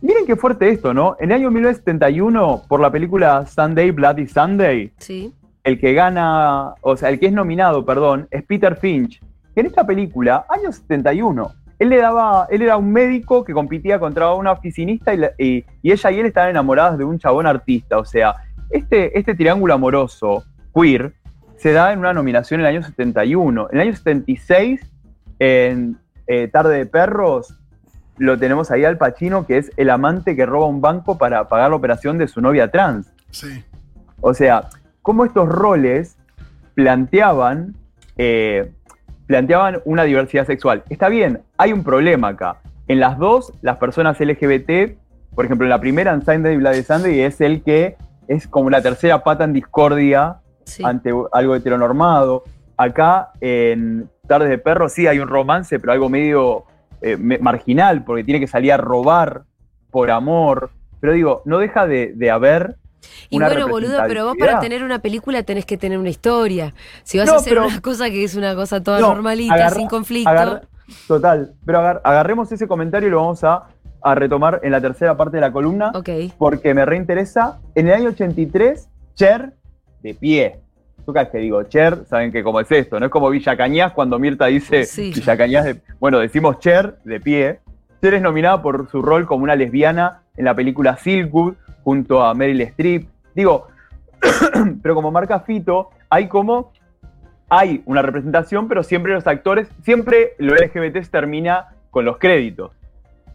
miren 0.00 0.24
qué 0.24 0.36
fuerte 0.36 0.70
esto, 0.70 0.94
¿no? 0.94 1.16
En 1.20 1.30
el 1.30 1.36
año 1.36 1.50
1971, 1.50 2.62
por 2.66 2.80
la 2.80 2.90
película 2.90 3.46
Sunday, 3.54 3.90
Bloody 3.90 4.26
Sunday, 4.26 4.90
Sí. 4.98 5.34
El 5.64 5.78
que 5.80 5.92
gana, 5.94 6.74
o 6.80 6.96
sea, 6.96 7.08
el 7.10 7.18
que 7.20 7.26
es 7.26 7.32
nominado, 7.32 7.84
perdón, 7.84 8.26
es 8.30 8.42
Peter 8.44 8.76
Finch. 8.76 9.20
Que 9.54 9.60
en 9.60 9.66
esta 9.66 9.86
película, 9.86 10.44
año 10.48 10.72
71, 10.72 11.52
él 11.78 11.88
le 11.88 11.98
daba, 11.98 12.46
él 12.50 12.62
era 12.62 12.76
un 12.76 12.92
médico 12.92 13.44
que 13.44 13.52
competía 13.52 13.98
contra 13.98 14.32
una 14.34 14.52
oficinista 14.52 15.12
y, 15.14 15.16
la- 15.18 15.32
y- 15.38 15.64
y 15.82 15.92
ella 15.92 16.10
y 16.10 16.20
él 16.20 16.26
estaban 16.26 16.50
enamoradas 16.50 16.96
de 16.98 17.04
un 17.04 17.18
chabón 17.18 17.46
artista. 17.46 17.98
O 17.98 18.04
sea, 18.04 18.34
este, 18.70 19.18
este 19.18 19.34
triángulo 19.34 19.74
amoroso, 19.74 20.44
queer, 20.74 21.12
se 21.56 21.72
da 21.72 21.92
en 21.92 21.98
una 22.00 22.12
nominación 22.12 22.60
en 22.60 22.66
el 22.66 22.74
año 22.76 22.82
71. 22.84 23.68
En 23.70 23.76
el 23.80 23.88
año 23.88 23.96
76, 23.96 24.80
en 25.38 25.96
eh, 26.26 26.48
Tarde 26.48 26.78
de 26.78 26.86
Perros, 26.86 27.54
lo 28.16 28.38
tenemos 28.38 28.70
ahí 28.70 28.84
al 28.84 28.96
Pacino, 28.98 29.46
que 29.46 29.58
es 29.58 29.70
el 29.76 29.90
amante 29.90 30.34
que 30.36 30.46
roba 30.46 30.66
un 30.66 30.80
banco 30.80 31.18
para 31.18 31.46
pagar 31.48 31.70
la 31.70 31.76
operación 31.76 32.18
de 32.18 32.28
su 32.28 32.40
novia 32.40 32.70
trans. 32.70 33.12
Sí. 33.30 33.64
O 34.20 34.34
sea, 34.34 34.68
cómo 35.02 35.24
estos 35.24 35.48
roles 35.48 36.16
planteaban, 36.74 37.74
eh, 38.16 38.72
planteaban 39.26 39.80
una 39.84 40.04
diversidad 40.04 40.46
sexual. 40.46 40.82
Está 40.88 41.08
bien, 41.08 41.40
hay 41.58 41.72
un 41.72 41.84
problema 41.84 42.28
acá. 42.28 42.56
En 42.88 43.00
las 43.00 43.18
dos, 43.18 43.52
las 43.62 43.76
personas 43.76 44.18
LGBT, 44.20 44.96
por 45.34 45.44
ejemplo, 45.44 45.66
en 45.66 45.70
la 45.70 45.80
primera, 45.80 46.12
en 46.12 46.24
Sunday 46.24 46.56
Bloody 46.56 46.82
Sunday, 46.82 47.20
es 47.20 47.40
el 47.40 47.62
que 47.62 47.96
es 48.28 48.46
como 48.48 48.70
la 48.70 48.82
tercera 48.82 49.22
pata 49.22 49.44
en 49.44 49.52
discordia 49.52 50.38
Sí. 50.64 50.82
ante 50.84 51.12
algo 51.32 51.56
heteronormado. 51.56 52.44
Acá, 52.76 53.30
en 53.40 54.08
Tardes 54.28 54.48
de 54.48 54.58
Perro, 54.58 54.88
sí 54.88 55.06
hay 55.08 55.18
un 55.18 55.28
romance, 55.28 55.78
pero 55.80 55.92
algo 55.92 56.08
medio 56.08 56.64
eh, 57.00 57.16
marginal, 57.16 58.04
porque 58.04 58.22
tiene 58.22 58.38
que 58.38 58.46
salir 58.46 58.72
a 58.72 58.76
robar 58.76 59.42
por 59.90 60.10
amor. 60.12 60.70
Pero 61.00 61.14
digo, 61.14 61.42
no 61.46 61.58
deja 61.58 61.86
de, 61.88 62.12
de 62.14 62.30
haber 62.30 62.76
Y 63.30 63.38
bueno, 63.38 63.68
boludo, 63.68 63.98
pero 64.06 64.26
vos 64.26 64.36
para 64.38 64.60
tener 64.60 64.82
una 64.82 64.98
película 65.00 65.42
tenés 65.42 65.64
que 65.66 65.76
tener 65.76 65.98
una 65.98 66.10
historia. 66.10 66.74
Si 67.04 67.18
vas 67.18 67.26
No, 67.26 67.34
a 67.34 67.36
hacer 67.36 67.54
pero- 67.54 67.66
una 67.66 67.80
cosa 67.80 68.10
que 68.10 68.24
es 68.24 68.34
una 68.34 68.54
cosa 68.54 68.82
toda 68.82 69.00
No, 69.00 69.08
normalita, 69.14 69.54
agarra- 69.54 69.76
sin 69.76 69.88
conflicto. 69.88 70.28
agarra- 70.30 70.62
total, 71.06 71.52
pero 71.64 71.78
agar- 71.78 72.00
agarremos 72.04 72.50
ese 72.52 72.66
comentario 72.68 73.08
y 73.08 73.10
lo 73.10 73.18
vamos 73.18 73.42
a, 73.44 73.64
a 74.02 74.14
retomar 74.14 74.60
en 74.62 74.72
la 74.72 74.80
tercera 74.80 75.16
parte 75.16 75.36
de 75.36 75.40
la 75.40 75.52
columna, 75.52 75.92
Ok. 75.94 76.08
porque 76.38 76.74
me 76.74 76.84
reinteresa. 76.84 77.60
En 77.74 77.88
el 77.88 77.94
año 77.94 78.08
83, 78.10 78.88
Cher 79.14 79.52
de 80.02 80.14
pie. 80.14 80.58
Tú 81.04 81.12
que 81.12 81.38
digo 81.38 81.62
Cher, 81.64 82.04
saben 82.08 82.30
que 82.30 82.42
como 82.44 82.60
es 82.60 82.70
esto, 82.70 82.98
no 83.00 83.06
es 83.06 83.10
como 83.12 83.28
Villa 83.30 83.56
Cañas 83.56 83.92
cuando 83.92 84.18
Mirta 84.20 84.46
dice 84.46 84.84
Sí. 84.84 85.12
Villa 85.14 85.36
Cañas 85.36 85.64
de. 85.64 85.80
Bueno, 85.98 86.18
decimos 86.20 86.58
Cher 86.60 86.96
de 87.04 87.18
pie. 87.20 87.60
Cher 88.00 88.14
es 88.14 88.22
nominada 88.22 88.62
por 88.62 88.88
su 88.90 89.02
rol 89.02 89.26
como 89.26 89.44
una 89.44 89.54
lesbiana 89.56 90.22
en 90.36 90.44
la 90.44 90.54
película 90.54 90.96
Silkwood 90.96 91.54
junto 91.84 92.22
a 92.24 92.34
Meryl 92.34 92.60
Streep. 92.62 93.08
Digo, 93.34 93.66
pero 94.82 94.94
como 94.94 95.10
marca 95.10 95.40
Fito, 95.40 95.90
hay 96.08 96.28
como 96.28 96.72
hay 97.48 97.82
una 97.84 98.00
representación, 98.00 98.66
pero 98.68 98.82
siempre 98.82 99.12
los 99.12 99.26
actores, 99.26 99.68
siempre 99.84 100.32
lo 100.38 100.54
LGBT 100.54 101.02
se 101.02 101.10
termina 101.10 101.66
con 101.90 102.04
los 102.06 102.16
créditos. 102.16 102.70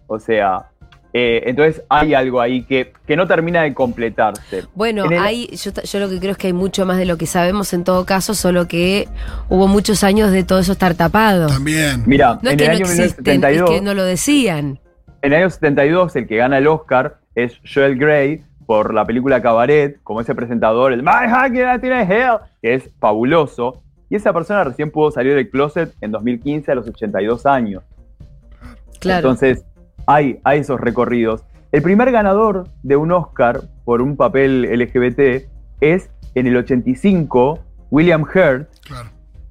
O 0.07 0.17
sea, 0.17 0.69
eh, 1.13 1.43
entonces 1.45 1.83
hay 1.87 2.15
algo 2.15 2.41
ahí 2.41 2.63
que, 2.63 2.93
que 3.05 3.15
no 3.15 3.27
termina 3.27 3.61
de 3.61 3.75
completarse. 3.75 4.63
Bueno, 4.73 5.05
el- 5.05 5.19
hay, 5.19 5.47
yo, 5.55 5.71
yo 5.71 5.99
lo 5.99 6.09
que 6.09 6.17
creo 6.19 6.31
es 6.31 6.37
que 6.37 6.47
hay 6.47 6.53
mucho 6.53 6.85
más 6.87 6.97
de 6.97 7.05
lo 7.05 7.17
que 7.17 7.27
sabemos 7.27 7.73
en 7.73 7.83
todo 7.83 8.05
caso, 8.05 8.33
solo 8.33 8.67
que 8.67 9.07
hubo 9.49 9.67
muchos 9.67 10.03
años 10.03 10.31
de 10.31 10.43
todo 10.43 10.59
eso 10.59 10.71
estar 10.71 10.95
tapado. 10.95 11.47
También. 11.47 12.01
Mira, 12.07 12.39
No 12.41 12.49
es 12.49 12.53
en 12.53 12.57
que 12.57 12.63
el 12.65 12.69
no 12.71 12.75
año 12.75 12.85
existen, 12.85 13.03
es 13.03 13.39
1972, 13.39 13.69
que 13.69 13.81
no 13.81 13.93
lo 13.93 14.03
decían. 14.03 14.79
en 15.21 15.33
el 15.33 15.41
año 15.43 15.49
72, 15.51 16.15
el 16.15 16.27
que 16.27 16.37
gana 16.37 16.57
el 16.57 16.65
Oscar 16.67 17.17
es 17.38 17.62
Joel 17.72 17.98
Grey 17.98 18.44
por 18.65 18.94
la 18.94 19.06
película 19.06 19.41
Cabaret, 19.41 20.00
como 20.03 20.22
ese 20.22 20.34
presentador, 20.34 20.91
el 20.91 21.03
My 21.03 21.27
Hacking 21.29 21.62
Latin 21.62 21.91
Hell, 21.94 22.38
que 22.62 22.74
es 22.74 22.89
fabuloso. 23.00 23.82
Y 24.10 24.15
esa 24.15 24.34
persona 24.34 24.63
recién 24.63 24.89
pudo 24.89 25.12
salir 25.12 25.36
del 25.36 25.50
closet 25.50 25.94
en 26.01 26.12
2015 26.12 26.72
a 26.72 26.75
los 26.75 26.88
82 26.88 27.46
años. 27.46 27.84
Claro. 29.00 29.20
Entonces, 29.20 29.63
hay, 30.08 30.39
hay 30.44 30.60
esos 30.62 30.82
recorridos. 30.82 31.44
El 31.72 31.84
primer 31.84 32.12
ganador 32.12 32.67
de 32.82 32.96
un 32.96 33.12
Oscar 33.12 33.62
por 33.86 34.01
un 34.01 34.17
papel 34.17 34.63
LGBT 34.63 35.48
es 35.82 36.10
en 36.34 36.48
el 36.48 36.58
85 36.58 37.60
William 37.91 38.24
Hurt, 38.24 38.67
Claro. 38.86 39.10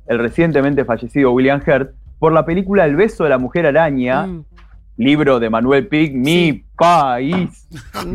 el 0.09 0.19
recientemente 0.19 0.85
fallecido 0.85 1.31
William 1.33 1.61
Hurt, 1.67 1.93
por 2.19 2.33
la 2.33 2.45
película 2.45 2.85
El 2.85 2.97
beso 2.97 3.25
de 3.25 3.31
la 3.31 3.39
mujer 3.39 3.67
araña, 3.67 4.27
Mm, 4.27 4.45
libro 4.97 5.39
de 5.39 5.51
Manuel 5.51 5.87
Pic, 5.89 6.13
Mi 6.15 6.65
País. 6.77 7.69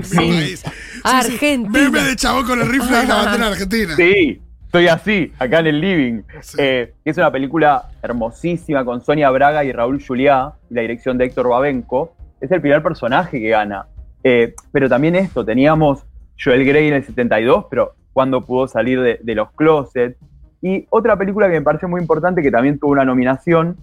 sí. 0.04 0.16
País. 0.16 0.64
Argentina. 1.04 1.70
Meme 1.70 2.02
de 2.02 2.16
chabón 2.16 2.46
con 2.46 2.62
el 2.62 2.68
rifle 2.68 3.04
y 3.04 3.08
la 3.08 3.16
bandera 3.16 3.48
argentina. 3.48 3.96
Sí, 3.96 4.42
estoy 4.66 4.88
así, 4.88 5.32
acá 5.40 5.60
en 5.60 5.68
el 5.68 5.82
living. 5.82 6.22
Sí. 6.42 6.58
Eh, 6.60 6.94
es 7.06 7.18
una 7.18 7.32
película 7.32 7.90
hermosísima 8.02 8.84
con 8.86 9.04
Sonia 9.04 9.30
Braga 9.30 9.64
y 9.64 9.72
Raúl 9.72 10.04
Juliá, 10.04 10.54
y 10.70 10.74
la 10.74 10.82
dirección 10.82 11.18
de 11.18 11.26
Héctor 11.26 11.50
Babenco. 11.50 12.16
Es 12.40 12.52
el 12.52 12.62
primer 12.62 12.82
personaje 12.82 13.40
que 13.40 13.50
gana. 13.50 13.86
Eh, 14.24 14.56
pero 14.72 14.90
también 14.90 15.16
esto, 15.16 15.46
teníamos 15.46 16.04
Joel 16.44 16.66
Grey 16.66 16.88
en 16.88 16.96
el 16.96 17.06
72, 17.06 17.66
pero 17.70 17.94
cuando 18.14 18.46
pudo 18.46 18.68
salir 18.68 19.02
de, 19.02 19.20
de 19.22 19.36
los 19.36 19.52
closets. 19.52 20.18
Y 20.64 20.86
otra 20.90 21.18
película 21.18 21.48
que 21.48 21.54
me 21.54 21.62
parece 21.62 21.88
muy 21.88 22.02
importante, 22.02 22.42
que 22.42 22.52
también 22.52 22.78
tuvo 22.78 22.92
una 22.92 23.06
nominación, 23.06 23.78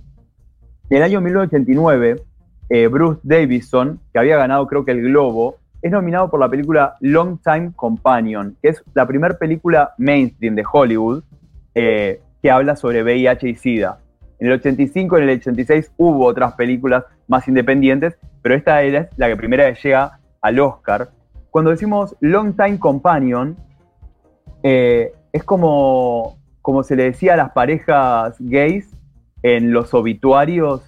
en 0.90 0.96
el 0.96 1.02
año 1.02 1.20
1989, 1.20 2.22
eh, 2.68 2.87
Bruce 2.88 3.20
Davison, 3.22 4.00
que 4.12 4.18
había 4.18 4.37
ganado 4.37 4.66
creo 4.66 4.84
que 4.84 4.92
el 4.92 5.02
Globo, 5.02 5.56
es 5.80 5.92
nominado 5.92 6.30
por 6.30 6.40
la 6.40 6.48
película 6.48 6.96
Long 7.00 7.38
Time 7.42 7.72
Companion, 7.75 8.56
que 8.60 8.70
es 8.70 8.82
la 8.94 9.06
primera 9.06 9.38
película 9.38 9.94
mainstream 9.96 10.54
de 10.56 10.64
Hollywood 10.70 11.22
eh, 11.75 12.20
que 12.42 12.50
habla 12.50 12.76
sobre 12.76 13.02
VIH 13.02 13.48
y 13.48 13.54
SIDA. 13.54 14.00
En 14.40 14.48
el 14.48 14.54
85 14.54 15.18
y 15.18 15.22
en 15.22 15.28
el 15.28 15.38
86 15.38 15.92
hubo 15.96 16.26
otras 16.26 16.54
películas 16.54 17.04
más 17.26 17.46
independientes, 17.48 18.16
pero 18.42 18.54
esta 18.54 18.82
es 18.82 19.08
la 19.16 19.28
que 19.28 19.37
primera 19.37 19.72
llega 19.72 20.18
al 20.40 20.60
Oscar. 20.60 21.10
Cuando 21.50 21.70
decimos 21.70 22.16
Long 22.20 22.54
Time 22.56 22.78
Companion, 22.78 23.56
eh, 24.62 25.12
es 25.32 25.44
como, 25.44 26.38
como 26.62 26.82
se 26.82 26.96
le 26.96 27.04
decía 27.04 27.34
a 27.34 27.37
las 27.37 27.50
parejas 27.52 28.37
gays 28.38 28.90
en 29.42 29.72
los 29.72 29.94
obituarios 29.94 30.88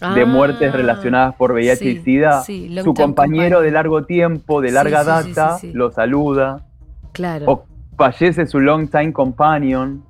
de 0.00 0.22
Ah, 0.22 0.26
muertes 0.26 0.72
relacionadas 0.72 1.34
por 1.34 1.52
VIH 1.52 1.76
sí, 1.76 1.88
y 1.88 2.02
SIDA. 2.02 2.42
sí, 2.42 2.76
Su 2.84 2.94
compañero 2.94 3.60
de 3.60 3.70
largo 3.70 4.04
tiempo, 4.04 4.60
de 4.60 4.68
Sí, 4.68 4.74
larga 4.74 4.98
sí, 5.22 5.28
sí, 5.28 5.34
data, 5.34 5.58
sí, 5.58 5.66
sí. 5.68 5.72
lo 5.74 5.90
saluda. 5.90 6.64
Claro. 7.12 7.44
O 7.50 7.64
fallece 7.96 8.46
su 8.46 8.60
long 8.60 8.88
time 8.88 9.12
companion. 9.12 10.04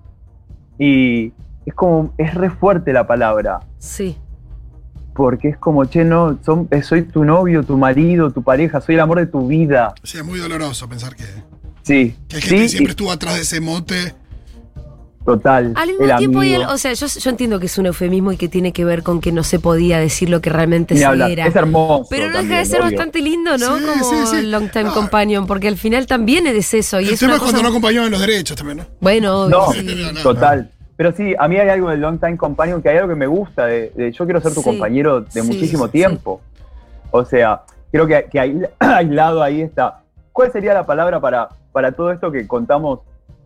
Y 0.78 1.32
es 1.66 1.74
como, 1.74 2.12
es 2.18 2.34
re 2.34 2.50
fuerte 2.50 2.92
la 2.92 3.06
palabra. 3.06 3.60
Sí. 3.78 4.16
Porque 5.14 5.48
es 5.48 5.56
como, 5.58 5.84
che, 5.86 6.04
no, 6.04 6.38
son, 6.44 6.68
eh, 6.70 6.82
soy 6.82 7.02
tu 7.02 7.24
novio, 7.24 7.64
tu 7.64 7.76
marido, 7.76 8.30
tu 8.30 8.42
pareja, 8.42 8.80
soy 8.80 8.94
el 8.94 9.00
amor 9.00 9.18
de 9.18 9.26
tu 9.26 9.48
vida. 9.48 9.94
Sí, 10.04 10.18
es 10.18 10.24
muy 10.24 10.38
doloroso 10.38 10.88
pensar 10.88 11.16
que, 11.16 11.24
Sí. 11.82 12.14
que 12.28 12.36
hay 12.36 12.42
gente 12.42 12.62
que 12.64 12.68
siempre 12.68 12.90
y- 12.90 12.90
estuvo 12.90 13.10
atrás 13.10 13.34
de 13.34 13.40
ese 13.40 13.60
mote. 13.60 14.14
Total. 15.28 15.72
Al 15.76 15.88
mismo 15.88 16.04
el 16.06 16.16
tiempo, 16.16 16.42
y 16.42 16.48
el- 16.54 16.62
amigo. 16.62 16.72
o 16.72 16.78
sea, 16.78 16.94
yo, 16.94 17.06
yo 17.06 17.28
entiendo 17.30 17.60
que 17.60 17.66
es 17.66 17.76
un 17.76 17.84
eufemismo 17.84 18.32
y 18.32 18.38
que 18.38 18.48
tiene 18.48 18.72
que 18.72 18.84
ver 18.86 19.02
con 19.02 19.20
que 19.20 19.30
no 19.30 19.42
se 19.44 19.58
podía 19.58 19.98
decir 19.98 20.30
lo 20.30 20.40
que 20.40 20.48
realmente 20.48 20.94
Ni 20.94 21.00
se 21.00 21.06
hablar. 21.06 21.30
era. 21.30 21.46
Es 21.46 21.54
hermoso. 21.54 22.06
Pero 22.08 22.30
no 22.30 22.38
deja 22.38 22.58
de 22.58 22.64
ser 22.64 22.80
obvio. 22.80 22.92
bastante 22.92 23.20
lindo, 23.20 23.58
¿no? 23.58 23.76
Sí, 23.78 23.84
Como 23.84 24.04
sí, 24.04 24.16
sí. 24.36 24.42
Long 24.46 24.70
Time 24.70 24.88
Ah. 24.88 24.94
Companion, 24.94 25.46
porque 25.46 25.68
al 25.68 25.76
final 25.76 26.06
también 26.06 26.46
es 26.46 26.72
eso. 26.72 26.98
Y 27.00 27.08
El 27.08 27.14
es 27.14 27.20
tema 27.20 27.34
es 27.34 27.38
cuando 27.40 27.56
cosa- 27.58 27.62
no 27.62 27.68
acompañaban 27.68 28.10
los 28.10 28.20
derechos 28.20 28.56
también, 28.56 28.78
¿no? 28.78 28.84
Bueno, 29.00 29.42
obvio, 29.44 30.12
No. 30.14 30.20
Total. 30.22 30.70
Pero 30.96 31.12
sí, 31.12 31.34
a 31.38 31.46
mí 31.46 31.56
hay 31.58 31.68
algo 31.68 31.90
del 31.90 32.00
Long 32.00 32.18
Time 32.18 32.38
Companion 32.38 32.80
que 32.80 32.88
hay 32.88 32.96
algo 32.96 33.10
que 33.10 33.14
me 33.14 33.26
gusta, 33.26 33.66
de, 33.66 33.92
de 33.94 34.10
yo 34.12 34.24
quiero 34.24 34.40
ser 34.40 34.54
tu 34.54 34.60
Sí, 34.60 34.64
compañero 34.64 35.20
de 35.20 35.30
sí, 35.30 35.46
muchísimo 35.46 35.84
sí. 35.86 35.92
tiempo. 35.92 36.40
O 37.10 37.22
sea, 37.24 37.60
creo 37.92 38.06
que, 38.06 38.26
que 38.32 38.40
aisla- 38.40 38.70
aislado 38.78 39.42
ahí 39.42 39.60
está. 39.60 40.00
¿Cuál 40.32 40.50
sería 40.52 40.72
la 40.72 40.86
palabra 40.86 41.20
para, 41.20 41.50
para 41.70 41.92
todo 41.92 42.12
esto 42.12 42.32
que 42.32 42.46
contamos? 42.46 43.00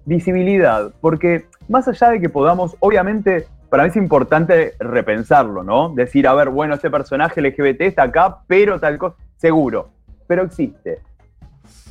Visibilidad. 0.05 0.91
Porque 1.01 1.47
más 1.69 1.89
allá 1.89 2.11
de 2.11 2.21
que 2.21 2.29
podamos, 2.29 2.77
obviamente, 2.81 3.47
para 3.69 3.85
mí 3.85 3.91
es 3.91 3.97
importante 3.97 4.75
repensarlo, 4.79 5.63
¿no? 5.63 5.91
Decir, 5.95 6.27
a 6.27 6.35
ver, 6.35 6.51
bueno, 6.51 6.75
este 6.75 6.91
personaje 6.91 7.41
LGBT 7.41 7.83
está 7.83 8.05
acá, 8.05 8.39
pero 8.47 8.79
tal 8.79 8.99
cosa, 8.99 9.17
seguro, 9.37 9.91
pero 10.27 10.43
existe. 10.45 11.01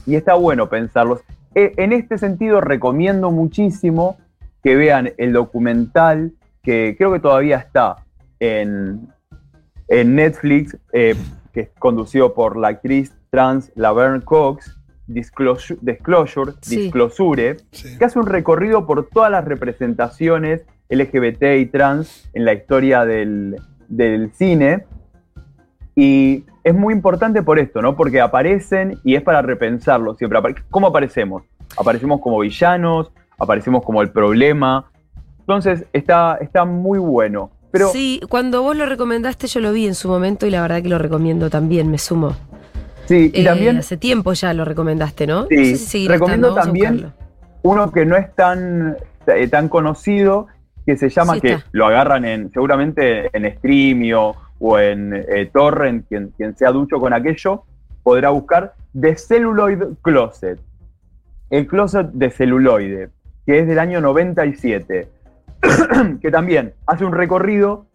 Y 0.06 0.16
está 0.16 0.36
bueno 0.36 0.70
pensarlos. 0.70 1.22
Eh, 1.56 1.74
En 1.78 1.92
este 1.92 2.18
sentido, 2.18 2.62
recomiendo 2.62 3.32
muchísimo 3.32 4.18
que 4.64 4.76
vean 4.76 5.12
el 5.18 5.34
documental 5.34 6.34
que 6.64 6.96
creo 6.98 7.12
que 7.12 7.20
todavía 7.20 7.58
está 7.58 7.98
en, 8.40 9.08
en 9.88 10.16
Netflix, 10.16 10.78
eh, 10.94 11.16
que 11.52 11.62
es 11.62 11.70
conducido 11.80 12.34
por 12.34 12.58
la 12.58 12.70
actriz 12.70 13.14
trans 13.32 13.72
Laverne 13.76 14.22
Cox, 14.22 14.78
Disclosure, 15.14 15.80
Disclosure, 15.82 16.54
Sí. 16.62 16.78
Disclosure, 16.84 17.58
Sí. 17.72 17.98
que 17.98 18.06
hace 18.06 18.20
un 18.20 18.26
recorrido 18.28 18.86
por 18.86 19.08
todas 19.08 19.32
las 19.32 19.46
representaciones 19.46 20.62
LGBT 20.90 21.58
y 21.60 21.66
trans 21.68 22.30
en 22.34 22.46
la 22.46 22.54
historia 22.54 23.06
del, 23.06 23.58
del 23.88 24.32
cine. 24.34 24.86
Y 25.96 26.46
es 26.64 26.74
muy 26.74 26.94
importante 26.94 27.44
por 27.44 27.60
esto, 27.60 27.82
¿no? 27.82 27.96
Porque 27.96 28.22
aparecen 28.22 29.00
y 29.04 29.16
es 29.16 29.22
para 29.24 29.42
repensarlo 29.42 30.16
siempre. 30.16 30.40
¿Cómo 30.70 30.88
aparecemos? 30.88 31.44
Aparecemos 31.78 32.22
como 32.22 32.40
villanos, 32.40 33.12
aparecemos 33.38 33.84
como 33.84 34.02
el 34.02 34.10
problema. 34.12 34.90
Entonces 35.40 35.86
está, 35.94 36.38
está 36.42 36.66
muy 36.66 37.00
bueno. 37.00 37.52
Pero 37.72 37.90
sí, 37.90 38.20
cuando 38.30 38.62
vos 38.62 38.76
lo 38.76 38.86
recomendaste 38.86 39.48
yo 39.48 39.62
lo 39.62 39.72
vi 39.72 39.88
en 39.88 39.96
su 39.96 40.10
momento 40.10 40.46
y 40.46 40.52
la 40.52 40.62
verdad 40.62 40.82
que 40.82 40.90
lo 40.90 40.98
recomiendo 40.98 41.50
también, 41.50 41.90
me 41.90 41.98
sumo. 41.98 42.36
Sí, 43.12 43.32
y 43.34 43.42
Eh, 43.42 43.44
también 43.44 43.78
hace 43.78 43.98
tiempo 43.98 44.34
ya 44.34 44.54
lo 44.54 44.64
recomendaste, 44.66 45.28
¿no? 45.28 45.46
Sí, 45.48 45.56
no 45.58 45.66
sé 45.66 45.76
si 45.78 46.08
recomiendo 46.08 46.54
también- 46.54 47.12
uno 47.64 47.92
que 47.92 48.06
no 48.06 48.16
es 48.18 48.34
tan, 48.36 48.96
eh, 49.28 49.48
tan 49.48 49.68
conocido, 49.70 50.48
que 50.86 50.98
se 50.98 51.10
llama, 51.10 51.36
Sí, 51.36 51.42
que 51.42 51.54
está. 51.54 51.66
lo 51.74 51.86
agarran 51.86 52.26
en 52.26 52.50
seguramente 52.52 53.30
en 53.38 53.54
Streamio 53.58 54.34
o 54.60 54.80
en 54.80 55.14
eh, 55.14 55.50
Torrent, 55.54 56.08
quien, 56.08 56.30
quien 56.38 56.56
sea 56.58 56.72
ducho 56.72 57.00
con 57.00 57.14
aquello, 57.14 57.64
podrá 58.04 58.30
buscar 58.30 58.74
The 59.00 59.16
Celluloid 59.16 59.84
Closet. 60.02 60.60
El 61.50 61.68
closet 61.68 62.08
de 62.14 62.30
celuloide, 62.32 63.10
que 63.46 63.60
es 63.60 63.68
del 63.68 63.78
año 63.78 64.00
97, 64.02 65.08
que 66.22 66.32
también 66.32 66.74
hace 66.88 67.06
un 67.06 67.12
recorrido 67.14 67.86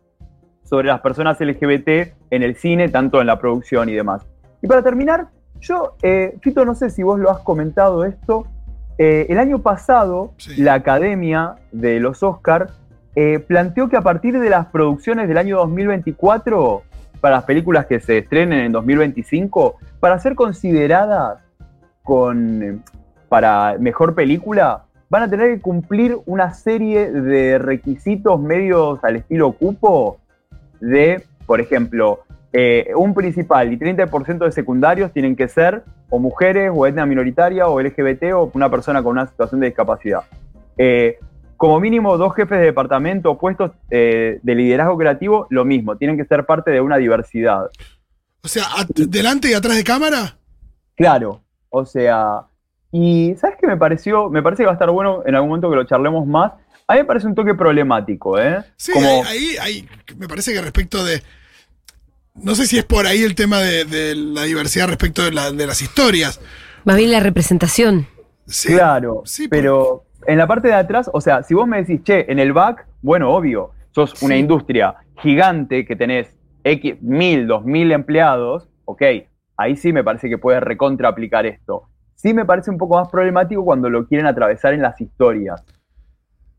sobre 0.62 0.88
las 0.88 1.00
personas 1.00 1.40
LGBT 1.40 2.14
en 2.30 2.42
el 2.42 2.54
cine, 2.56 2.88
tanto 2.88 3.20
en 3.20 3.26
la 3.26 3.38
producción 3.38 3.88
y 3.88 3.94
demás. 3.94 4.22
Y 4.66 4.68
para 4.68 4.82
terminar, 4.82 5.28
yo, 5.60 5.94
eh, 6.02 6.36
Fito, 6.42 6.64
no 6.64 6.74
sé 6.74 6.90
si 6.90 7.04
vos 7.04 7.20
lo 7.20 7.30
has 7.30 7.38
comentado 7.38 8.04
esto, 8.04 8.48
eh, 8.98 9.26
el 9.28 9.38
año 9.38 9.60
pasado 9.60 10.32
Sí. 10.38 10.60
la 10.60 10.74
Academia 10.74 11.54
de 11.70 12.00
los 12.00 12.24
Oscar 12.24 12.72
eh, 13.14 13.38
planteó 13.38 13.88
que 13.88 13.96
a 13.96 14.00
partir 14.00 14.40
de 14.40 14.50
las 14.50 14.66
producciones 14.66 15.28
del 15.28 15.38
año 15.38 15.58
2024, 15.58 16.82
para 17.20 17.36
las 17.36 17.44
películas 17.44 17.86
que 17.86 18.00
se 18.00 18.18
estrenen 18.18 18.58
en 18.58 18.72
2025, 18.72 19.76
para 20.00 20.18
ser 20.18 20.34
consideradas 20.34 21.38
con, 22.02 22.62
eh, 22.64 22.78
para 23.28 23.76
mejor 23.78 24.16
película, 24.16 24.86
van 25.08 25.22
a 25.22 25.30
tener 25.30 25.54
que 25.54 25.60
cumplir 25.60 26.18
una 26.26 26.52
serie 26.54 27.12
de 27.12 27.58
requisitos 27.58 28.40
medios 28.40 28.98
al 29.04 29.14
estilo 29.14 29.52
cupo 29.52 30.18
de, 30.80 31.22
por 31.46 31.60
ejemplo, 31.60 32.25
eh, 32.58 32.92
un 32.96 33.12
principal 33.12 33.70
y 33.70 33.76
30% 33.76 34.38
de 34.38 34.50
secundarios 34.50 35.12
tienen 35.12 35.36
que 35.36 35.46
ser 35.46 35.84
o 36.08 36.18
mujeres 36.18 36.70
o 36.74 36.86
etnia 36.86 37.04
minoritaria 37.04 37.68
o 37.68 37.78
LGBT 37.78 38.32
o 38.32 38.50
una 38.54 38.70
persona 38.70 39.02
con 39.02 39.12
una 39.12 39.26
situación 39.26 39.60
de 39.60 39.66
discapacidad. 39.66 40.20
Eh, 40.78 41.18
como 41.58 41.78
mínimo 41.80 42.16
dos 42.16 42.34
jefes 42.34 42.58
de 42.58 42.64
departamento 42.64 43.30
o 43.30 43.38
puestos 43.38 43.72
eh, 43.90 44.40
de 44.42 44.54
liderazgo 44.54 44.96
creativo, 44.96 45.46
lo 45.50 45.66
mismo, 45.66 45.98
tienen 45.98 46.16
que 46.16 46.24
ser 46.24 46.46
parte 46.46 46.70
de 46.70 46.80
una 46.80 46.96
diversidad. 46.96 47.68
O 48.42 48.48
sea, 48.48 48.64
delante 48.88 49.50
y 49.50 49.54
atrás 49.54 49.76
de 49.76 49.84
cámara. 49.84 50.38
Claro, 50.94 51.42
o 51.68 51.84
sea, 51.84 52.42
y 52.90 53.34
¿sabes 53.36 53.58
qué 53.60 53.66
me 53.66 53.76
pareció? 53.76 54.30
Me 54.30 54.42
parece 54.42 54.62
que 54.62 54.66
va 54.66 54.72
a 54.72 54.76
estar 54.76 54.90
bueno 54.90 55.22
en 55.26 55.34
algún 55.34 55.50
momento 55.50 55.68
que 55.68 55.76
lo 55.76 55.84
charlemos 55.84 56.26
más. 56.26 56.52
A 56.88 56.94
mí 56.94 57.00
me 57.00 57.04
parece 57.04 57.26
un 57.26 57.34
toque 57.34 57.54
problemático, 57.54 58.38
¿eh? 58.38 58.62
Sí, 58.76 58.92
Como- 58.92 59.06
ahí, 59.06 59.22
ahí, 59.28 59.56
ahí 59.60 59.88
me 60.16 60.26
parece 60.26 60.54
que 60.54 60.62
respecto 60.62 61.04
de. 61.04 61.20
No 62.42 62.54
sé 62.54 62.66
si 62.66 62.78
es 62.78 62.84
por 62.84 63.06
ahí 63.06 63.22
el 63.22 63.34
tema 63.34 63.60
de, 63.60 63.84
de 63.84 64.14
la 64.14 64.42
diversidad 64.42 64.88
respecto 64.88 65.22
de, 65.24 65.32
la- 65.32 65.50
de 65.52 65.66
las 65.66 65.80
historias. 65.82 66.40
Más 66.84 66.96
bien 66.96 67.10
la 67.12 67.20
representación. 67.20 68.06
Sí, 68.46 68.68
Claro, 68.74 69.22
sí, 69.24 69.48
pero 69.48 70.04
en 70.26 70.38
la 70.38 70.46
parte 70.46 70.68
de 70.68 70.74
atrás, 70.74 71.10
o 71.12 71.20
sea, 71.20 71.42
si 71.42 71.54
vos 71.54 71.66
me 71.66 71.78
decís, 71.78 72.02
che, 72.04 72.30
en 72.30 72.38
el 72.38 72.52
back, 72.52 72.86
bueno, 73.02 73.32
obvio, 73.34 73.70
sos 73.92 74.22
una 74.22 74.36
industria 74.36 74.94
gigante 75.20 75.84
que 75.84 75.96
tenés 75.96 76.28
X, 76.62 76.96
mil, 77.02 77.46
dos 77.46 77.64
mil 77.64 77.90
empleados, 77.90 78.68
ok, 78.84 79.02
ahí 79.56 79.76
sí 79.76 79.92
me 79.92 80.04
parece 80.04 80.28
que 80.28 80.38
puedes 80.38 80.62
recontra 80.62 81.08
aplicar 81.08 81.46
esto. 81.46 81.88
Sí 82.14 82.32
me 82.34 82.44
parece 82.44 82.70
un 82.70 82.78
poco 82.78 82.96
más 82.98 83.08
problemático 83.08 83.64
cuando 83.64 83.90
lo 83.90 84.06
quieren 84.06 84.26
atravesar 84.26 84.74
en 84.74 84.82
las 84.82 85.00
historias. 85.00 85.62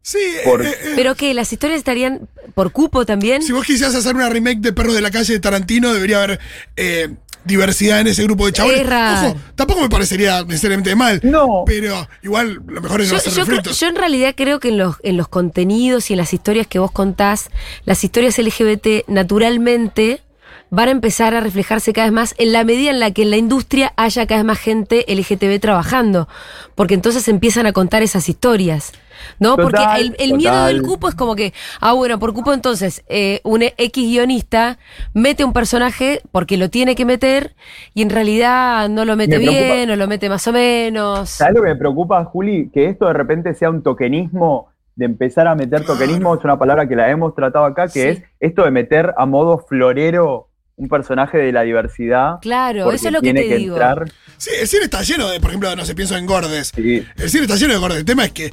Sí, 0.02 0.20
Por- 0.46 0.66
eh, 0.66 0.70
eh, 0.70 0.94
Pero 0.96 1.16
que 1.16 1.34
las 1.34 1.52
historias 1.52 1.80
estarían 1.80 2.30
por 2.56 2.72
cupo 2.72 3.06
también. 3.06 3.42
si 3.42 3.52
vos 3.52 3.66
quisieras 3.66 3.94
hacer 3.96 4.16
una 4.16 4.30
remake 4.30 4.60
de 4.60 4.72
Perros 4.74 4.94
de 4.96 5.02
la 5.02 5.12
Calle 5.12 5.34
de 5.34 5.40
Tarantino, 5.40 5.94
debería 5.94 6.24
haber 6.24 6.40
eh, 6.78 7.10
diversidad 7.44 8.00
en 8.00 8.08
ese 8.08 8.24
grupo 8.24 8.46
de 8.46 8.54
chavales. 8.54 8.86
Ojo, 8.86 9.36
tampoco 9.56 9.82
me 9.82 9.90
parecería 9.90 10.44
necesariamente 10.44 10.96
mal. 10.96 11.20
No, 11.24 11.64
Pero 11.66 12.08
igual 12.24 12.62
lo 12.68 12.82
mejor 12.82 13.02
es 13.02 13.08
no 13.08 13.14
Yo, 13.16 13.18
hacer 13.18 13.34
yo 13.34 13.44
refritos. 13.46 13.80
yo 13.80 13.88
en 13.88 13.96
realidad 13.96 14.34
creo 14.38 14.60
que 14.62 14.70
en 14.70 14.78
los, 14.78 14.96
en 15.04 15.18
los 15.18 15.28
contenidos 15.28 16.10
y 16.10 16.14
en 16.14 16.18
las 16.18 16.34
historias 16.34 16.68
que 16.68 16.80
vos 16.80 16.92
contás, 16.92 17.50
las 17.86 18.02
historias 18.04 18.38
LGBT 18.38 19.08
naturalmente 19.08 20.22
van 20.70 20.90
a 20.90 20.92
empezar 20.92 21.34
a 21.36 21.40
reflejarse 21.42 21.94
cada 21.94 22.08
vez 22.08 22.14
más 22.14 22.36
en 22.38 22.52
la 22.52 22.64
medida 22.66 22.92
en 22.92 23.00
la 23.00 23.12
que 23.12 23.22
en 23.24 23.30
la 23.32 23.38
industria 23.38 23.94
haya 23.96 24.26
cada 24.28 24.40
vez 24.42 24.46
más 24.46 24.60
gente 24.60 25.06
LGTB 25.08 25.60
trabajando, 25.62 26.28
porque 26.76 26.94
entonces 26.94 27.28
empiezan 27.30 27.66
a 27.68 27.72
contar 27.74 28.04
esas 28.04 28.28
historias. 28.28 28.92
¿No? 29.40 29.56
porque 29.58 29.82
el, 30.00 30.16
el 30.20 30.34
miedo 30.36 30.66
del 30.66 30.82
cupo 30.82 31.08
es 31.08 31.16
como 31.16 31.36
que, 31.36 31.54
ah, 31.82 31.94
bueno, 31.94 32.20
por 32.20 32.34
cupo 32.34 32.54
entonces, 32.54 33.04
eh, 33.08 33.42
un 33.44 33.62
X 33.64 33.92
guionista 34.10 34.78
mete 35.14 35.44
un 35.46 35.54
personaje 35.54 36.22
porque 36.32 36.58
lo 36.58 36.70
tiene 36.70 36.96
que 36.96 37.06
meter 37.06 37.56
y 37.94 38.02
en 38.02 38.10
realidad 38.10 38.90
no 38.90 39.06
lo 39.06 39.16
mete 39.16 39.38
Me 39.40 39.46
preocupa- 39.46 39.74
bien 39.76 39.92
o 39.92 39.96
lo 39.96 40.08
mete 40.08 40.30
más 40.30 40.48
o 40.48 40.52
menos. 40.54 41.30
¿sabes 41.30 41.56
lo 41.56 41.62
que 41.62 41.70
me 41.70 41.76
preocupa, 41.76 42.24
Juli? 42.26 42.70
Que 42.74 42.88
esto 42.90 43.06
de 43.08 43.14
repente 43.14 43.54
sea 43.54 43.70
un 43.70 43.84
tokenismo, 43.84 44.70
de 44.96 45.06
empezar 45.06 45.48
a 45.48 45.54
meter 45.54 45.86
tokenismo, 45.86 46.34
es 46.36 46.44
una 46.44 46.58
palabra 46.58 46.88
que 46.88 46.96
la 46.96 47.10
hemos 47.12 47.36
tratado 47.36 47.66
acá, 47.66 47.86
que 47.88 47.92
Sí. 47.92 48.00
es 48.08 48.24
esto 48.40 48.64
de 48.64 48.72
meter 48.72 49.14
a 49.16 49.26
modo 49.28 49.60
florero 49.60 50.47
un 50.78 50.88
personaje 50.90 51.38
de 51.40 51.52
la 51.52 51.64
diversidad. 51.64 52.36
Claro, 52.42 52.92
eso 52.92 53.08
es 53.08 53.14
lo 53.14 53.20
que 53.20 53.34
tiene 53.34 53.42
te 53.42 53.50
que 53.50 53.58
digo. 53.58 53.76
entrar. 53.76 54.06
Sí, 54.38 54.52
el 54.62 54.68
cine 54.68 54.84
está 54.84 55.02
lleno 55.02 55.28
de, 55.28 55.40
por 55.40 55.50
ejemplo, 55.50 55.76
no 55.76 55.84
sé, 55.84 55.96
pienso 55.96 56.16
en 56.16 56.28
gordes. 56.28 56.72
Sí, 56.76 57.04
El 57.18 57.30
cine 57.30 57.44
está 57.46 57.56
lleno 57.56 57.74
de 57.74 57.80
gordes. 57.80 57.98
El 57.98 58.06
tema 58.06 58.26
es 58.26 58.32
que, 58.32 58.52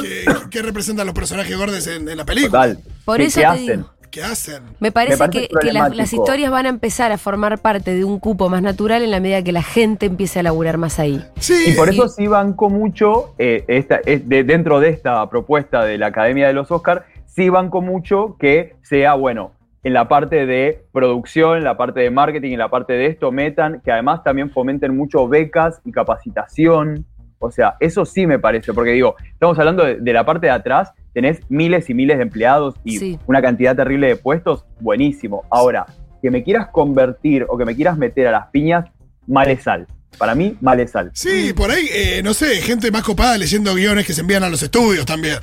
que, 0.00 0.24
que 0.50 0.62
representan 0.62 1.04
los 1.06 1.14
personajes 1.14 1.56
gordes 1.56 1.86
en, 1.88 2.08
en 2.08 2.16
la 2.16 2.24
película. 2.24 2.68
total. 2.74 2.78
Por 3.04 3.16
¿Qué- 3.18 3.24
eso 3.24 3.34
qué 3.40 3.40
te 3.40 3.46
hacen? 3.46 3.66
digo. 3.76 3.90
¿Qué 4.10 4.22
hacen? 4.22 4.62
Me 4.80 4.90
parece, 4.90 5.14
Me 5.14 5.18
parece 5.18 5.48
que, 5.48 5.54
que 5.66 5.72
las, 5.72 6.12
historias 6.14 6.50
van 6.50 6.64
a 6.64 6.68
empezar 6.70 7.12
a 7.12 7.18
formar 7.18 7.58
parte 7.58 7.94
de 7.94 8.04
un 8.04 8.18
cupo 8.20 8.48
más 8.48 8.62
natural 8.62 9.02
en 9.02 9.10
la 9.10 9.20
medida 9.20 9.42
que 9.42 9.52
la 9.52 9.62
gente 9.62 10.06
empiece 10.06 10.38
a 10.38 10.42
laburar 10.44 10.78
más 10.78 10.98
ahí. 10.98 11.22
Sí, 11.40 11.54
Y 11.66 11.72
por 11.72 11.88
Sí. 11.90 11.94
eso 11.96 12.08
sí 12.08 12.26
banco 12.26 12.70
mucho, 12.70 13.34
eh, 13.38 13.64
esta, 13.68 13.96
es 14.06 14.26
de- 14.26 14.44
dentro 14.44 14.80
de 14.80 14.90
esta 14.90 15.28
propuesta 15.28 15.84
de 15.84 15.98
la 15.98 16.06
Academia 16.06 16.46
de 16.46 16.54
los 16.54 16.70
Oscars, 16.70 17.02
sí 17.26 17.50
banco 17.50 17.82
mucho 17.82 18.36
que 18.40 18.76
sea, 18.82 19.12
bueno, 19.12 19.52
en 19.88 19.94
la 19.94 20.06
parte 20.06 20.44
de 20.44 20.84
producción, 20.92 21.56
en 21.56 21.64
la 21.64 21.78
parte 21.78 22.00
de 22.00 22.10
marketing, 22.10 22.52
en 22.52 22.58
la 22.58 22.68
parte 22.68 22.92
de 22.92 23.06
esto, 23.06 23.32
metan, 23.32 23.80
que 23.82 23.90
además 23.90 24.22
también 24.22 24.50
fomenten 24.50 24.94
mucho 24.94 25.26
becas 25.26 25.80
y 25.86 25.92
capacitación. 25.92 27.06
O 27.38 27.50
sea, 27.50 27.76
eso 27.80 28.04
sí 28.04 28.26
me 28.26 28.38
parece, 28.38 28.74
porque 28.74 28.90
digo, 28.90 29.14
estamos 29.32 29.58
hablando 29.58 29.84
de, 29.84 29.96
de 29.96 30.12
la 30.12 30.26
parte 30.26 30.46
de 30.48 30.52
atrás, 30.52 30.92
tenés 31.14 31.40
miles 31.48 31.88
y 31.88 31.94
miles 31.94 32.18
de 32.18 32.24
empleados 32.24 32.74
y 32.84 32.98
Sí. 32.98 33.18
una 33.26 33.40
cantidad 33.40 33.74
terrible 33.74 34.08
de 34.08 34.16
puestos, 34.16 34.66
buenísimo. 34.80 35.44
Ahora, 35.48 35.86
que 36.20 36.30
me 36.30 36.42
quieras 36.42 36.68
convertir 36.70 37.46
o 37.48 37.56
que 37.56 37.64
me 37.64 37.74
quieras 37.74 37.96
meter 37.96 38.26
a 38.26 38.32
las 38.32 38.48
piñas, 38.48 38.84
mal 39.26 39.48
es 39.48 39.62
sal. 39.62 39.86
Para 40.18 40.34
mí, 40.34 40.56
malesal. 40.60 41.10
Sí, 41.14 41.52
por 41.54 41.70
ahí, 41.70 41.86
eh, 41.94 42.22
no 42.24 42.34
sé, 42.34 42.56
gente 42.56 42.90
más 42.90 43.02
copada 43.04 43.38
leyendo 43.38 43.72
guiones 43.74 44.04
que 44.06 44.12
se 44.12 44.20
envían 44.22 44.42
a 44.42 44.48
los 44.50 44.62
estudios 44.62 45.06
también. 45.06 45.36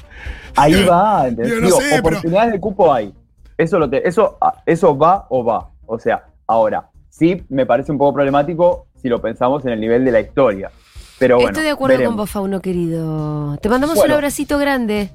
Ahí 0.56 0.84
va, 0.84 1.30
Digo, 1.30 1.80
sé, 1.80 1.86
pero- 1.92 2.00
oportunidades 2.18 2.52
de 2.54 2.60
cupo 2.60 2.94
hay. 2.94 3.14
Eso, 3.58 3.80
lo 3.80 3.90
te- 3.90 4.08
eso, 4.08 4.38
ah, 4.42 4.62
eso 4.66 4.98
va 4.98 5.26
o 5.30 5.44
va. 5.44 5.70
O 5.86 6.00
sea, 6.00 6.26
ahora, 6.48 6.90
sí 7.10 7.44
me 7.50 7.66
parece 7.66 7.92
un 7.92 7.98
poco 7.98 8.14
problemático 8.16 8.88
si 9.02 9.08
lo 9.10 9.22
pensamos 9.22 9.64
en 9.66 9.72
el 9.72 9.80
nivel 9.80 10.04
de 10.04 10.12
la 10.12 10.20
historia. 10.20 10.72
Pero 11.20 11.36
bueno, 11.36 11.50
Estoy 11.50 11.64
de 11.64 11.70
acuerdo 11.72 11.94
veremos. 11.96 12.12
con 12.12 12.18
vos, 12.18 12.30
Fauno, 12.30 12.60
querido. 12.62 13.56
Te 13.58 13.70
mandamos 13.70 13.98
un 14.04 14.12
abracito 14.12 14.58
grande. 14.58 15.10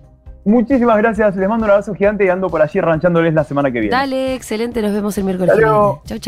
Muchísimas 0.46 0.96
gracias, 0.96 1.36
les 1.36 1.46
mando 1.48 1.66
un 1.66 1.70
abrazo 1.70 1.94
gigante 1.94 2.24
y 2.24 2.28
ando 2.28 2.48
por 2.48 2.62
allí 2.62 2.80
ranchándoles 2.80 3.34
la 3.34 3.44
semana 3.44 3.70
que 3.70 3.80
viene. 3.80 3.94
Dale, 3.94 4.34
excelente. 4.34 4.80
Nos 4.80 4.92
vemos 4.92 5.18
el 5.18 5.24
miércoles. 5.24 5.52
Hasta 5.52 6.14
que 6.14 6.20